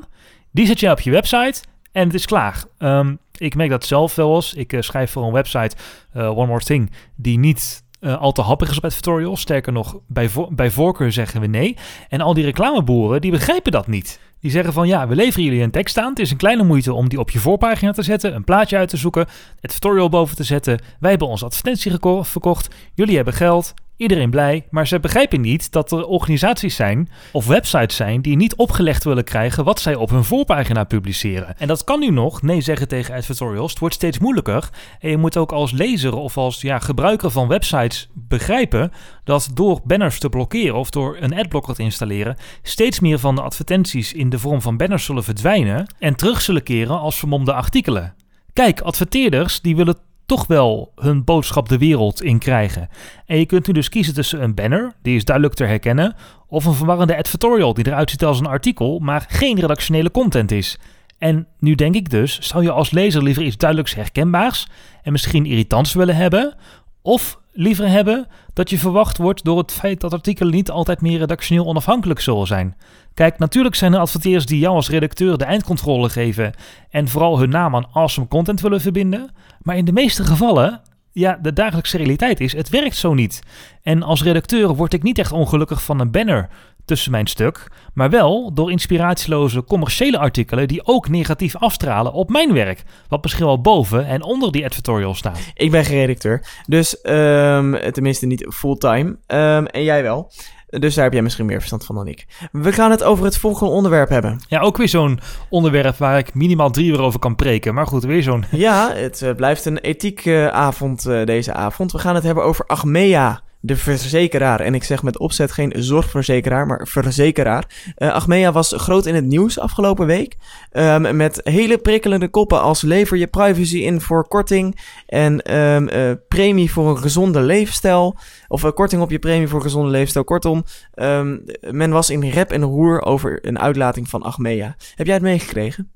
[0.51, 1.61] die zet je op je website
[1.91, 2.63] en het is klaar.
[2.79, 4.53] Um, ik merk dat zelf wel eens.
[4.53, 5.75] Ik uh, schrijf voor een website,
[6.15, 9.41] uh, One More Thing, die niet uh, al te happig is op advertorials.
[9.41, 11.77] Sterker nog, bij, bij voorkeur zeggen we nee.
[12.09, 14.19] En al die reclameboeren, die begrijpen dat niet.
[14.39, 16.09] Die zeggen van ja, we leveren jullie een tekst aan.
[16.09, 18.89] Het is een kleine moeite om die op je voorpagina te zetten, een plaatje uit
[18.89, 19.27] te zoeken,
[19.59, 20.79] het tutorial boven te zetten.
[20.99, 22.75] Wij hebben onze advertentie verkocht.
[22.93, 27.95] Jullie hebben geld iedereen blij, maar ze begrijpen niet dat er organisaties zijn of websites
[27.95, 31.57] zijn die niet opgelegd willen krijgen wat zij op hun voorpagina publiceren.
[31.57, 34.69] En dat kan nu nog, nee zeggen tegen advertorials, het wordt steeds moeilijker.
[34.99, 38.91] En je moet ook als lezer of als ja, gebruiker van websites begrijpen
[39.23, 43.41] dat door banners te blokkeren of door een adblocker te installeren, steeds meer van de
[43.41, 48.15] advertenties in de vorm van banners zullen verdwijnen en terug zullen keren als vermomde artikelen.
[48.53, 49.97] Kijk, adverteerders die willen
[50.27, 52.89] toch wel hun boodschap de wereld in krijgen.
[53.25, 56.15] En je kunt nu dus kiezen tussen een banner, die is duidelijk te herkennen,
[56.47, 60.77] of een verwarrende advertorial die eruit ziet als een artikel, maar geen redactionele content is.
[61.17, 64.67] En nu denk ik dus, zou je als lezer liever iets duidelijks herkenbaars
[65.03, 66.55] en misschien irritants willen hebben,
[67.01, 71.19] of liever hebben dat je verwacht wordt door het feit dat artikelen niet altijd meer
[71.19, 72.75] redactioneel onafhankelijk zullen zijn.
[73.13, 76.53] Kijk, natuurlijk zijn er adverteerders die jou als redacteur de eindcontrole geven
[76.89, 79.31] en vooral hun naam aan awesome content willen verbinden,
[79.61, 80.81] maar in de meeste gevallen
[81.11, 83.41] ja, de dagelijkse realiteit is, het werkt zo niet.
[83.81, 86.49] En als redacteur word ik niet echt ongelukkig van een banner
[86.87, 92.53] tussen mijn stuk, maar wel door inspiratieloze commerciële artikelen die ook negatief afstralen op mijn
[92.53, 95.39] werk, wat misschien wel boven en onder die editorial staat.
[95.53, 100.31] Ik ben geen redacteur, dus um, tenminste niet fulltime, um, en jij wel.
[100.67, 102.25] Dus daar heb jij misschien meer verstand van dan ik.
[102.51, 104.39] We gaan het over het volgende onderwerp hebben.
[104.47, 105.19] Ja, ook weer zo'n
[105.49, 107.73] onderwerp waar ik minimaal drie uur over kan preken.
[107.73, 108.45] Maar goed, weer zo'n...
[108.51, 111.91] Ja, het uh, blijft een ethiekavond uh, uh, deze avond.
[111.91, 114.59] We gaan het hebben over Achmea de verzekeraar.
[114.59, 117.93] En ik zeg met opzet geen zorgverzekeraar, maar verzekeraar.
[117.97, 120.37] Uh, Achmea was groot in het nieuws afgelopen week.
[120.71, 124.79] Um, met hele prikkelende koppen als lever je privacy in voor korting.
[125.05, 128.17] En um, uh, premie voor een gezonde leefstijl.
[128.47, 130.25] Of uh, korting op je premie voor een gezonde leefstijl.
[130.25, 130.63] Kortom,
[130.95, 134.75] um, men was in rep en roer over een uitlating van Achmea.
[134.95, 135.91] Heb jij het meegekregen?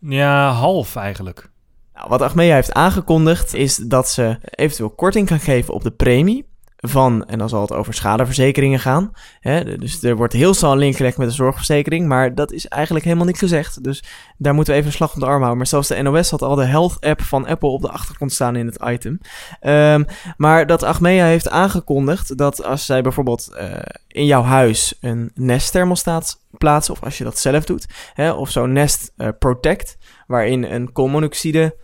[0.00, 1.50] Ja, half eigenlijk.
[1.94, 6.49] Nou, wat Achmea heeft aangekondigd is dat ze eventueel korting kan geven op de premie
[6.80, 9.12] van, en dan zal het over schadeverzekeringen gaan.
[9.40, 9.76] Hè?
[9.78, 13.04] Dus er wordt heel snel een link gelegd met de zorgverzekering, maar dat is eigenlijk
[13.04, 13.84] helemaal niet gezegd.
[13.84, 14.04] Dus
[14.36, 15.56] daar moeten we even een slag om de arm houden.
[15.56, 18.56] Maar zelfs de NOS had al de Health app van Apple op de achtergrond staan
[18.56, 19.20] in het item.
[19.60, 20.04] Um,
[20.36, 23.72] maar dat Achmea heeft aangekondigd dat als zij bijvoorbeeld uh,
[24.08, 28.50] in jouw huis een Nest thermostaat plaatsen, of als je dat zelf doet, hè, of
[28.50, 31.76] zo'n Nest uh, Protect, waarin een koolmonoxide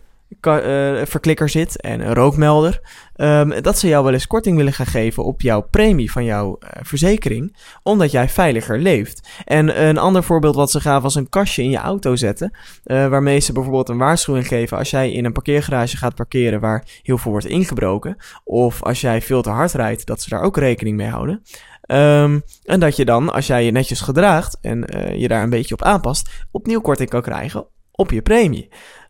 [1.03, 2.79] verklikker zit en een rookmelder.
[3.15, 6.57] Um, dat ze jou wel eens korting willen gaan geven op jouw premie van jouw
[6.63, 9.29] uh, verzekering, omdat jij veiliger leeft.
[9.45, 12.51] En een ander voorbeeld wat ze gaven was een kastje in je auto zetten,
[12.85, 16.83] uh, waarmee ze bijvoorbeeld een waarschuwing geven als jij in een parkeergarage gaat parkeren waar
[17.01, 20.57] heel veel wordt ingebroken, of als jij veel te hard rijdt, dat ze daar ook
[20.57, 21.41] rekening mee houden.
[21.81, 25.49] Ehm, en dat je dan, als jij je netjes gedraagt en eh, je daar een
[25.49, 28.69] beetje op aanpast, opnieuw korting kan krijgen op je premie.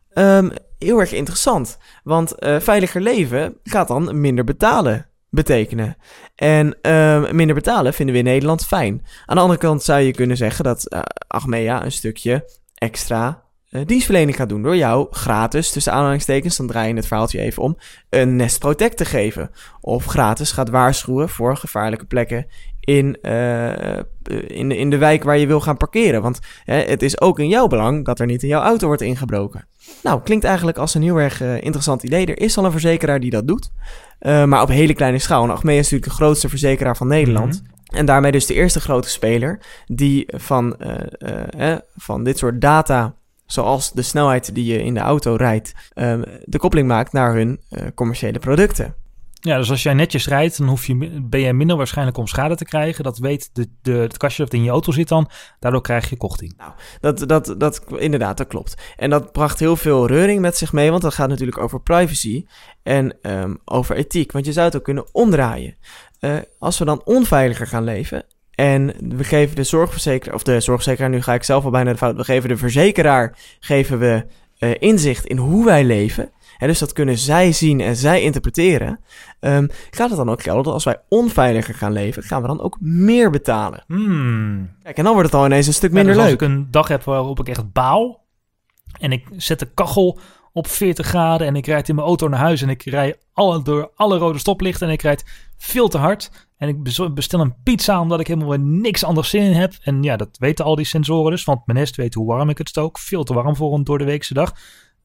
[0.10, 0.50] Ehm,
[0.80, 5.98] heel erg interessant, want uh, veiliger leven gaat dan minder betalen betekenen.
[6.36, 9.06] En um, minder betalen vinden we in Nederland fijn.
[9.26, 13.82] Aan de andere kant zou je kunnen zeggen dat uh, Achmea een stukje extra uh,
[13.86, 17.78] dienstverlening gaat doen door jou gratis, tussen aanhalingstekens, dan draai je het verhaaltje even om,
[18.10, 19.52] een Nest Protect te geven.
[19.82, 22.48] Of gratis gaat waarschuwen voor gevaarlijke plekken
[22.88, 23.70] in, uh,
[24.48, 26.22] in, in de wijk waar je wil gaan parkeren.
[26.22, 29.02] Want hè, het is ook in jouw belang dat er niet in jouw auto wordt
[29.02, 29.68] ingebroken.
[30.04, 32.26] Nou, klinkt eigenlijk als een heel erg uh, interessant idee.
[32.26, 33.72] Er is al een verzekeraar die dat doet.
[34.20, 35.44] Uh, maar op hele kleine schaal.
[35.44, 37.62] En Achmea is natuurlijk de grootste verzekeraar van Nederland.
[37.62, 37.98] Mm -hmm.
[37.98, 40.76] En daarmee dus de eerste grote speler die van,
[41.96, 43.16] van dit soort data,
[43.46, 47.60] zoals de snelheid die je in de auto rijdt, ehm, de koppeling maakt naar hun
[47.96, 48.96] commerciële producten.
[49.48, 52.56] Ja, dus als jij netjes rijdt, dan hoef je, ben je minder waarschijnlijk om schade
[52.56, 53.04] te krijgen.
[53.04, 55.30] Dat weet de, de, het kastje dat in je auto zit dan.
[55.60, 56.54] Daardoor krijg je korting.
[56.58, 58.94] Nou, dat, dat, dat, inderdaad, dat klopt.
[58.96, 62.46] En dat bracht heel veel reuring met zich mee, want dat gaat natuurlijk over privacy
[62.84, 64.32] en um, over ethiek.
[64.32, 65.76] Want je zou het ook kunnen omdraaien.
[66.20, 71.10] Uh, als we dan onveiliger gaan leven en we geven de zorgverzekeraar, of de zorgverzekeraar,
[71.10, 74.26] nu ga ik zelf al bijna de fout, we geven de verzekeraar, geven we
[74.60, 76.32] uh, inzicht in hoe wij leven.
[76.58, 79.00] En dus dat kunnen zij zien en zij interpreteren.
[79.40, 82.62] Um, gaat het dan ook gelden dat als wij onveiliger gaan leven, gaan we dan
[82.62, 83.84] ook meer betalen?
[83.88, 84.76] Hmm.
[84.84, 86.42] Kijk, en dan wordt het al ineens een stuk minder ja, dus leuk.
[86.42, 88.26] Als ik een dag heb waarop ik echt baal
[89.00, 90.20] en ik zet de kachel
[90.54, 93.62] op 40 graden en ik rijd in mijn auto naar huis en ik rijd alle,
[93.62, 95.26] door alle rode stoplichten en ik rijd
[95.58, 96.48] veel te hard.
[96.58, 96.84] En ik
[97.14, 99.74] bestel een pizza omdat ik helemaal niks anders zin in heb.
[99.82, 102.58] En ja, dat weten al die sensoren dus, want mijn nest weet hoe warm ik
[102.58, 103.00] het stook.
[103.00, 104.54] Veel te warm voor een door de weekse dag.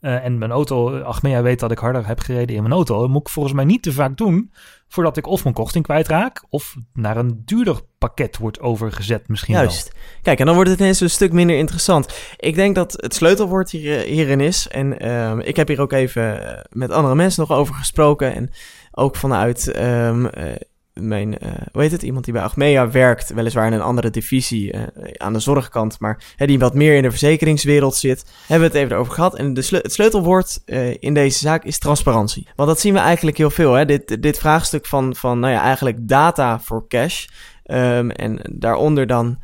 [0.02, 3.00] Uh, en mijn auto, Achmea weet dat ik harder heb gereden in mijn auto.
[3.00, 4.52] Dat moet ik volgens mij niet te vaak doen
[4.88, 9.92] voordat ik of mijn korting kwijtraak of naar een duurder pakket wordt overgezet misschien Juist.
[10.22, 12.34] Kijk, en dan wordt het ineens een stuk minder interessant.
[12.36, 16.40] Ik denk dat het sleutelwoord hier, hierin is, en uh, ik heb hier ook even
[16.70, 18.50] met andere mensen nog over gesproken en
[18.92, 19.72] ook vanuit...
[19.76, 20.24] Uh,
[20.94, 24.74] mijn, uh, hoe heet het, iemand die bij Achmea werkt, weliswaar in een andere divisie
[24.74, 24.82] uh,
[25.16, 28.84] aan de zorgkant, maar hè, die wat meer in de verzekeringswereld zit, hebben we het
[28.84, 29.36] even over gehad.
[29.36, 32.46] En de het sleutelwoord uh, in deze zaak is transparantie.
[32.56, 33.84] Want dat zien we eigenlijk heel veel, hè?
[33.84, 37.26] Dit, dit vraagstuk van, van, nou ja, eigenlijk data voor cash.
[37.66, 39.38] Um, en daaronder dan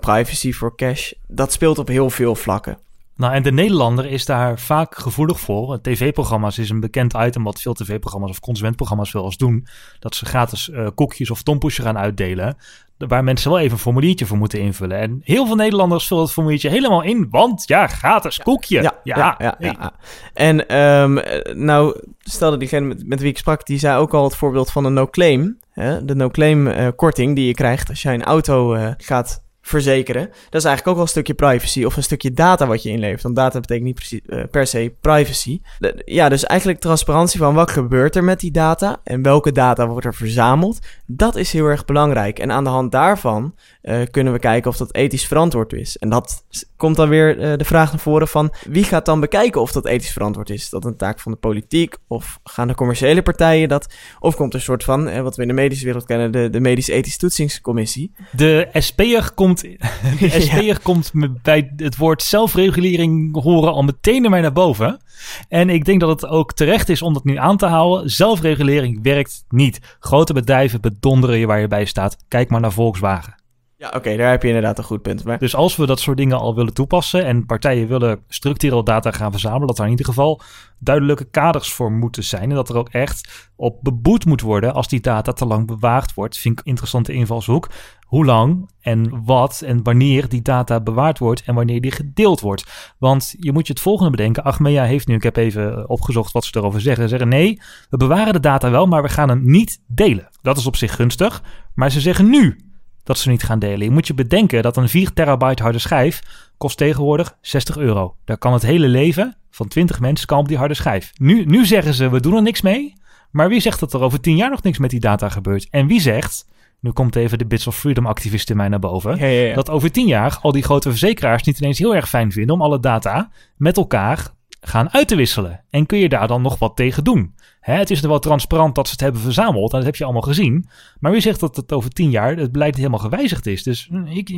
[0.00, 1.12] privacy voor cash.
[1.28, 2.78] Dat speelt op heel veel vlakken.
[3.16, 5.80] Nou, en de Nederlander is daar vaak gevoelig voor.
[5.80, 9.66] TV-programma's is een bekend item wat veel tv-programma's of consumentprogramma's wel eens doen.
[9.98, 12.56] Dat ze gratis uh, koekjes of tompoesje gaan uitdelen.
[12.98, 14.98] Waar mensen wel even een formuliertje voor moeten invullen.
[14.98, 17.26] En heel veel Nederlanders vullen het formuliertje helemaal in.
[17.30, 18.82] Want ja, gratis koekje.
[18.82, 19.34] Ja, ja, ja.
[19.38, 19.92] ja, ja, ja.
[20.32, 21.20] En um,
[21.64, 24.84] nou, stelde diegene met, met wie ik sprak, die zei ook al het voorbeeld van
[24.84, 25.58] een no-claim.
[26.02, 30.26] De no-claim uh, korting die je krijgt als jij een auto uh, gaat verzekeren.
[30.26, 33.22] Dat is eigenlijk ook wel een stukje privacy of een stukje data wat je inlevert.
[33.22, 35.60] Want data betekent niet precies, uh, per se privacy.
[36.04, 40.06] Ja, dus eigenlijk transparantie van wat gebeurt er met die data en welke data wordt
[40.06, 40.78] er verzameld.
[41.06, 42.38] Dat is heel erg belangrijk.
[42.38, 43.54] En aan de hand daarvan
[43.86, 45.96] uh, kunnen we kijken of dat ethisch verantwoord is.
[45.96, 46.44] En dat
[46.76, 49.86] komt dan weer uh, de vraag naar voren van wie gaat dan bekijken of dat
[49.86, 50.62] ethisch verantwoord is?
[50.62, 53.94] Is dat een taak van de politiek of gaan de commerciële partijen dat?
[54.20, 56.50] Of komt er een soort van, eh, wat we in de medische wereld kennen, de,
[56.50, 58.12] de medisch-ethisch toetsingscommissie?
[58.32, 59.60] De SP'er komt,
[60.20, 60.78] de SP'er ja.
[60.82, 61.12] komt
[61.42, 65.00] bij het woord zelfregulering horen al meteen naar mij naar boven.
[65.48, 68.10] En ik denk dat het ook terecht is om dat nu aan te houden.
[68.10, 69.96] Zelfregulering werkt niet.
[70.00, 72.16] Grote bedrijven bedonderen je waar je bij staat.
[72.28, 73.44] Kijk maar naar Volkswagen.
[73.78, 75.38] Ja, oké, daar heb je inderdaad een goed punt.
[75.38, 79.30] Dus als we dat soort dingen al willen toepassen en partijen willen structureel data gaan
[79.30, 80.40] verzamelen, dat er in ieder geval
[80.78, 82.50] duidelijke kaders voor moeten zijn.
[82.50, 86.14] En dat er ook echt op beboet moet worden als die data te lang bewaard
[86.14, 86.38] wordt.
[86.38, 87.68] Vind ik een interessante invalshoek.
[88.06, 92.94] Hoe lang en wat en wanneer die data bewaard wordt en wanneer die gedeeld wordt.
[92.98, 94.44] Want je moet je het volgende bedenken.
[94.44, 97.02] Achmea heeft nu, ik heb even opgezocht wat ze erover zeggen.
[97.02, 97.60] Ze zeggen nee,
[97.90, 100.28] we bewaren de data wel, maar we gaan hem niet delen.
[100.42, 101.42] Dat is op zich gunstig.
[101.74, 102.65] Maar ze zeggen nu
[103.06, 103.84] dat ze niet gaan delen.
[103.84, 106.22] Je moet je bedenken dat een 4 terabyte harde schijf
[106.56, 108.16] kost tegenwoordig 60 euro.
[108.24, 111.12] Daar kan het hele leven van 20 mensen kan op die harde schijf.
[111.14, 112.94] Nu, nu zeggen ze, we doen er niks mee.
[113.30, 115.68] Maar wie zegt dat er over 10 jaar nog niks met die data gebeurt?
[115.70, 116.46] En wie zegt,
[116.80, 119.54] nu komt even de Bits of Freedom activist in mij naar boven, ja, ja, ja.
[119.54, 122.62] dat over 10 jaar al die grote verzekeraars niet ineens heel erg fijn vinden om
[122.62, 124.34] alle data met elkaar
[124.66, 125.64] gaan uit te wisselen.
[125.70, 127.34] En kun je daar dan nog wat tegen doen?
[127.60, 129.70] Hè, het is er wel transparant dat ze het hebben verzameld.
[129.72, 130.68] En dat heb je allemaal gezien.
[131.00, 133.62] Maar wie zegt dat het over tien jaar het beleid helemaal gewijzigd is?
[133.62, 134.28] Dus ik,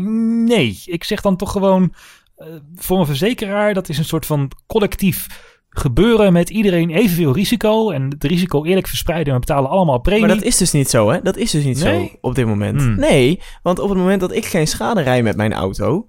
[0.47, 1.93] nee, ik zeg dan toch gewoon...
[2.39, 5.27] Uh, voor een verzekeraar, dat is een soort van collectief
[5.71, 7.91] gebeuren met iedereen evenveel risico.
[7.91, 10.21] En het risico eerlijk verspreiden en we betalen allemaal premie.
[10.21, 11.23] Maar dat is dus niet zo, hè?
[11.23, 12.09] Dat is dus niet Nee?
[12.09, 12.81] zo op dit moment.
[12.81, 12.99] Hmm.
[12.99, 16.09] Nee, want op het moment dat ik geen schade rij met mijn auto,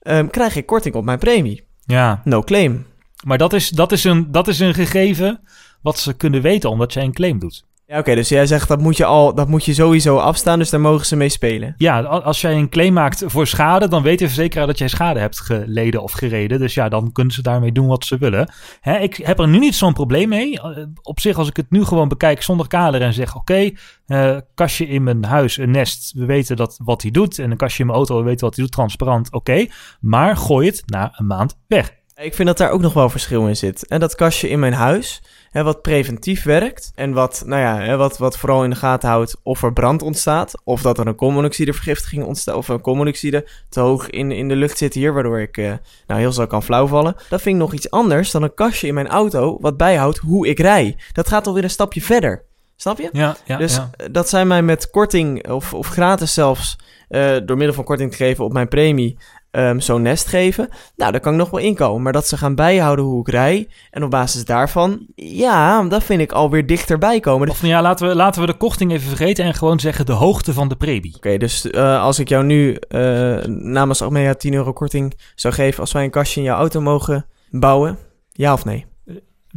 [0.00, 1.66] ehm, krijg ik korting op mijn premie.
[1.84, 2.86] Ja, No claim.
[3.24, 5.40] Maar dat is, dat, is een, dat is een gegeven
[5.82, 7.66] wat ze kunnen weten omdat jij een claim doet.
[7.86, 10.70] Ja, oké, dus jij zegt dat moet je al, dat moet je sowieso afstaan, dus
[10.70, 11.74] daar mogen ze mee spelen.
[11.76, 15.20] Ja, als jij een claim maakt voor schade, dan weet de verzekeraar dat jij schade
[15.20, 16.58] hebt geleden of gereden.
[16.58, 18.52] Dus ja, dan kunnen ze daarmee doen wat ze willen.
[18.80, 20.60] Hè, ik heb er nu niet zo'n probleem mee.
[20.60, 23.70] Eh, Op zich, als ik het nu gewoon bekijk zonder kader en zeg: Oké,
[24.06, 27.38] eh, kastje in mijn huis, een nest, we weten dat wat hij doet.
[27.38, 29.66] En een kastje in mijn auto, we weten wat hij doet, transparant, oké.
[30.00, 31.96] Maar gooi het na een maand weg.
[32.20, 33.86] Ik vind dat daar ook nog wel verschil in zit.
[33.86, 37.96] En dat kastje in mijn huis, hè, wat preventief werkt en wat, nou ja, hè,
[37.96, 41.14] wat, wat vooral in de gaten houdt of er brand ontstaat, of dat er een
[41.14, 45.56] koolmonoxidevergiftiging ontstaat, of een koolmonoxide te hoog in, in de lucht zit hier, waardoor ik
[45.56, 45.72] eh,
[46.06, 47.16] nou, heel snel kan flauwvallen.
[47.28, 50.48] Dat vind ik nog iets anders dan een kastje in mijn auto wat bijhoudt hoe
[50.48, 50.96] ik rij.
[51.12, 52.44] Dat gaat alweer een stapje verder.
[52.76, 53.08] Snap je?
[53.12, 53.90] Ja, ja, dus ja.
[53.96, 58.10] eh, dat zij mij met korting of, of gratis zelfs eh, door middel van korting
[58.10, 59.18] te geven op mijn premie
[59.58, 60.68] ehm, zo'n nest geven.
[60.96, 62.02] Nou, daar kan ik nog wel inkomen.
[62.02, 66.20] Maar dat ze gaan bijhouden hoe ik rij en op basis daarvan, ja, dat vind
[66.20, 67.48] ik alweer dichterbij komen.
[67.48, 70.12] Of nou ja, laten we, laten we de korting even vergeten en gewoon zeggen de
[70.12, 71.14] hoogte van de premie.
[71.16, 75.80] Oké, dus eh, als ik jou nu eh, namens Achmea 10 euro korting zou geven
[75.80, 77.98] als wij een kastje in jouw auto mogen bouwen,
[78.32, 78.87] ja of nee?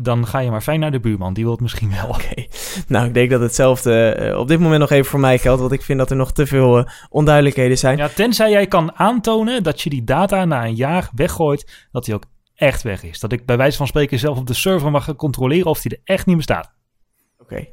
[0.01, 2.09] Dan ga je maar fijn naar de buurman, die wil het misschien wel.
[2.09, 2.45] Oké,
[2.87, 5.71] nou ik denk dat hetzelfde eh, op dit moment nog even voor mij geldt, want
[5.71, 7.97] ik vind dat er nog te veel eh, onduidelijkheden zijn.
[7.97, 12.13] Ja, tenzij jij kan aantonen dat je die data na een jaar weggooit, dat die
[12.13, 12.23] ook
[12.55, 13.19] echt weg is.
[13.19, 15.91] Dat ik bij wijze van spreken zelf op de server mag gaan controleren of die
[15.91, 16.71] er echt niet bestaat.
[17.37, 17.67] Oké.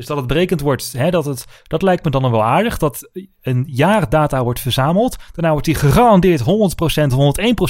[0.00, 2.78] Dus dat het berekend wordt, hè, dat, het, dat lijkt me dan wel aardig.
[2.78, 3.10] Dat
[3.42, 5.16] een jaar data wordt verzameld.
[5.32, 6.44] Daarna wordt die gegarandeerd 100%,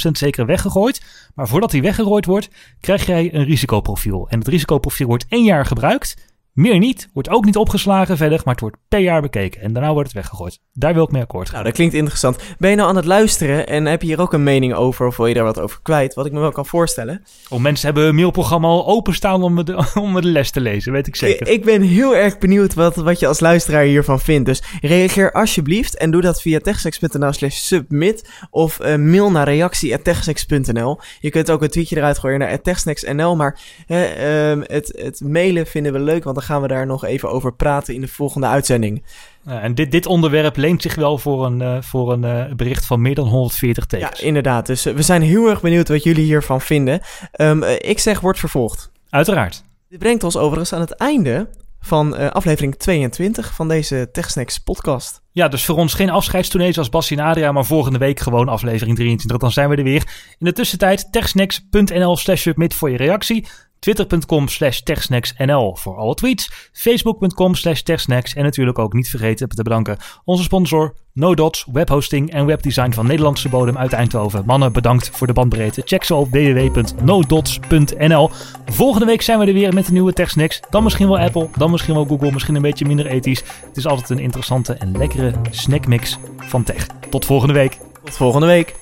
[0.05, 1.01] 101% zeker weggegooid.
[1.35, 4.27] Maar voordat die weggegooid wordt, krijg jij een risicoprofiel.
[4.29, 6.30] En het risicoprofiel wordt één jaar gebruikt.
[6.53, 9.61] Meer niet, wordt ook niet opgeslagen verder, maar het wordt per jaar bekeken.
[9.61, 10.59] En daarna wordt het weggegooid.
[10.73, 11.53] Daar wil ik mee akkoord gaan.
[11.53, 12.37] Nou, dat klinkt interessant.
[12.57, 15.17] Ben je nou aan het luisteren en heb je hier ook een mening over of
[15.17, 16.13] wil je daar wat over kwijt?
[16.13, 17.23] Wat ik me wel kan voorstellen.
[17.49, 20.61] Oh, mensen hebben een mailprogramma al openstaan om me de, om me de les te
[20.61, 21.47] lezen, weet ik zeker.
[21.47, 24.45] Ik, ik ben heel erg benieuwd wat, wat je als luisteraar hiervan vindt.
[24.45, 30.99] Dus reageer alsjeblieft en doe dat via techsex.nl slash submit of eh, mail naar reactie.techsex.nl.
[31.19, 35.93] Je kunt ook een tweetje eruit gooien naar techsnacks.nl, maar ehm, het, het mailen vinden
[35.93, 39.03] we leuk, want dan gaan we daar nog even over praten in de volgende uitzending.
[39.47, 42.85] Uh, en dit, dit onderwerp leent zich wel voor een, uh, voor een uh, bericht
[42.85, 44.19] van meer dan 140 tekens.
[44.19, 44.65] Ja, inderdaad.
[44.65, 47.01] Dus we zijn heel erg benieuwd wat jullie hiervan vinden.
[47.41, 48.91] Um, ik zeg, wordt vervolgd.
[49.09, 49.63] Uiteraard.
[49.89, 55.21] Dit brengt ons overigens aan het einde van aflevering 22 van deze TechSnacks podcast.
[55.31, 58.95] Ja, dus voor ons geen afscheidstournee zoals Bassie en Adria, maar volgende week gewoon aflevering
[58.95, 59.37] 23.
[59.37, 60.03] Dan zijn we er weer.
[60.37, 63.47] In de tussentijd techsnacks.nl slash submit voor je reactie.
[63.81, 66.69] Twitter.com slash techsnacksnl voor alle tweets.
[66.73, 68.33] Facebook.com slash techsnacks.
[68.33, 73.49] En natuurlijk ook niet vergeten te bedanken onze sponsor NoDots, webhosting en webdesign van Nederlandse
[73.49, 74.43] bodem uit Eindhoven.
[74.45, 75.81] Mannen, bedankt voor de bandbreedte.
[75.85, 78.29] Check ze op www.nodots.nl.
[78.65, 80.59] Volgende week zijn we er weer met een nieuwe TechSnacks.
[80.69, 83.43] Dan misschien wel Apple, dan misschien wel Google, misschien een beetje minder ethisch.
[83.67, 86.87] Het is altijd een interessante en lekkere snackmix van tech.
[87.09, 87.77] Tot volgende week.
[88.03, 88.75] Tot volgende week.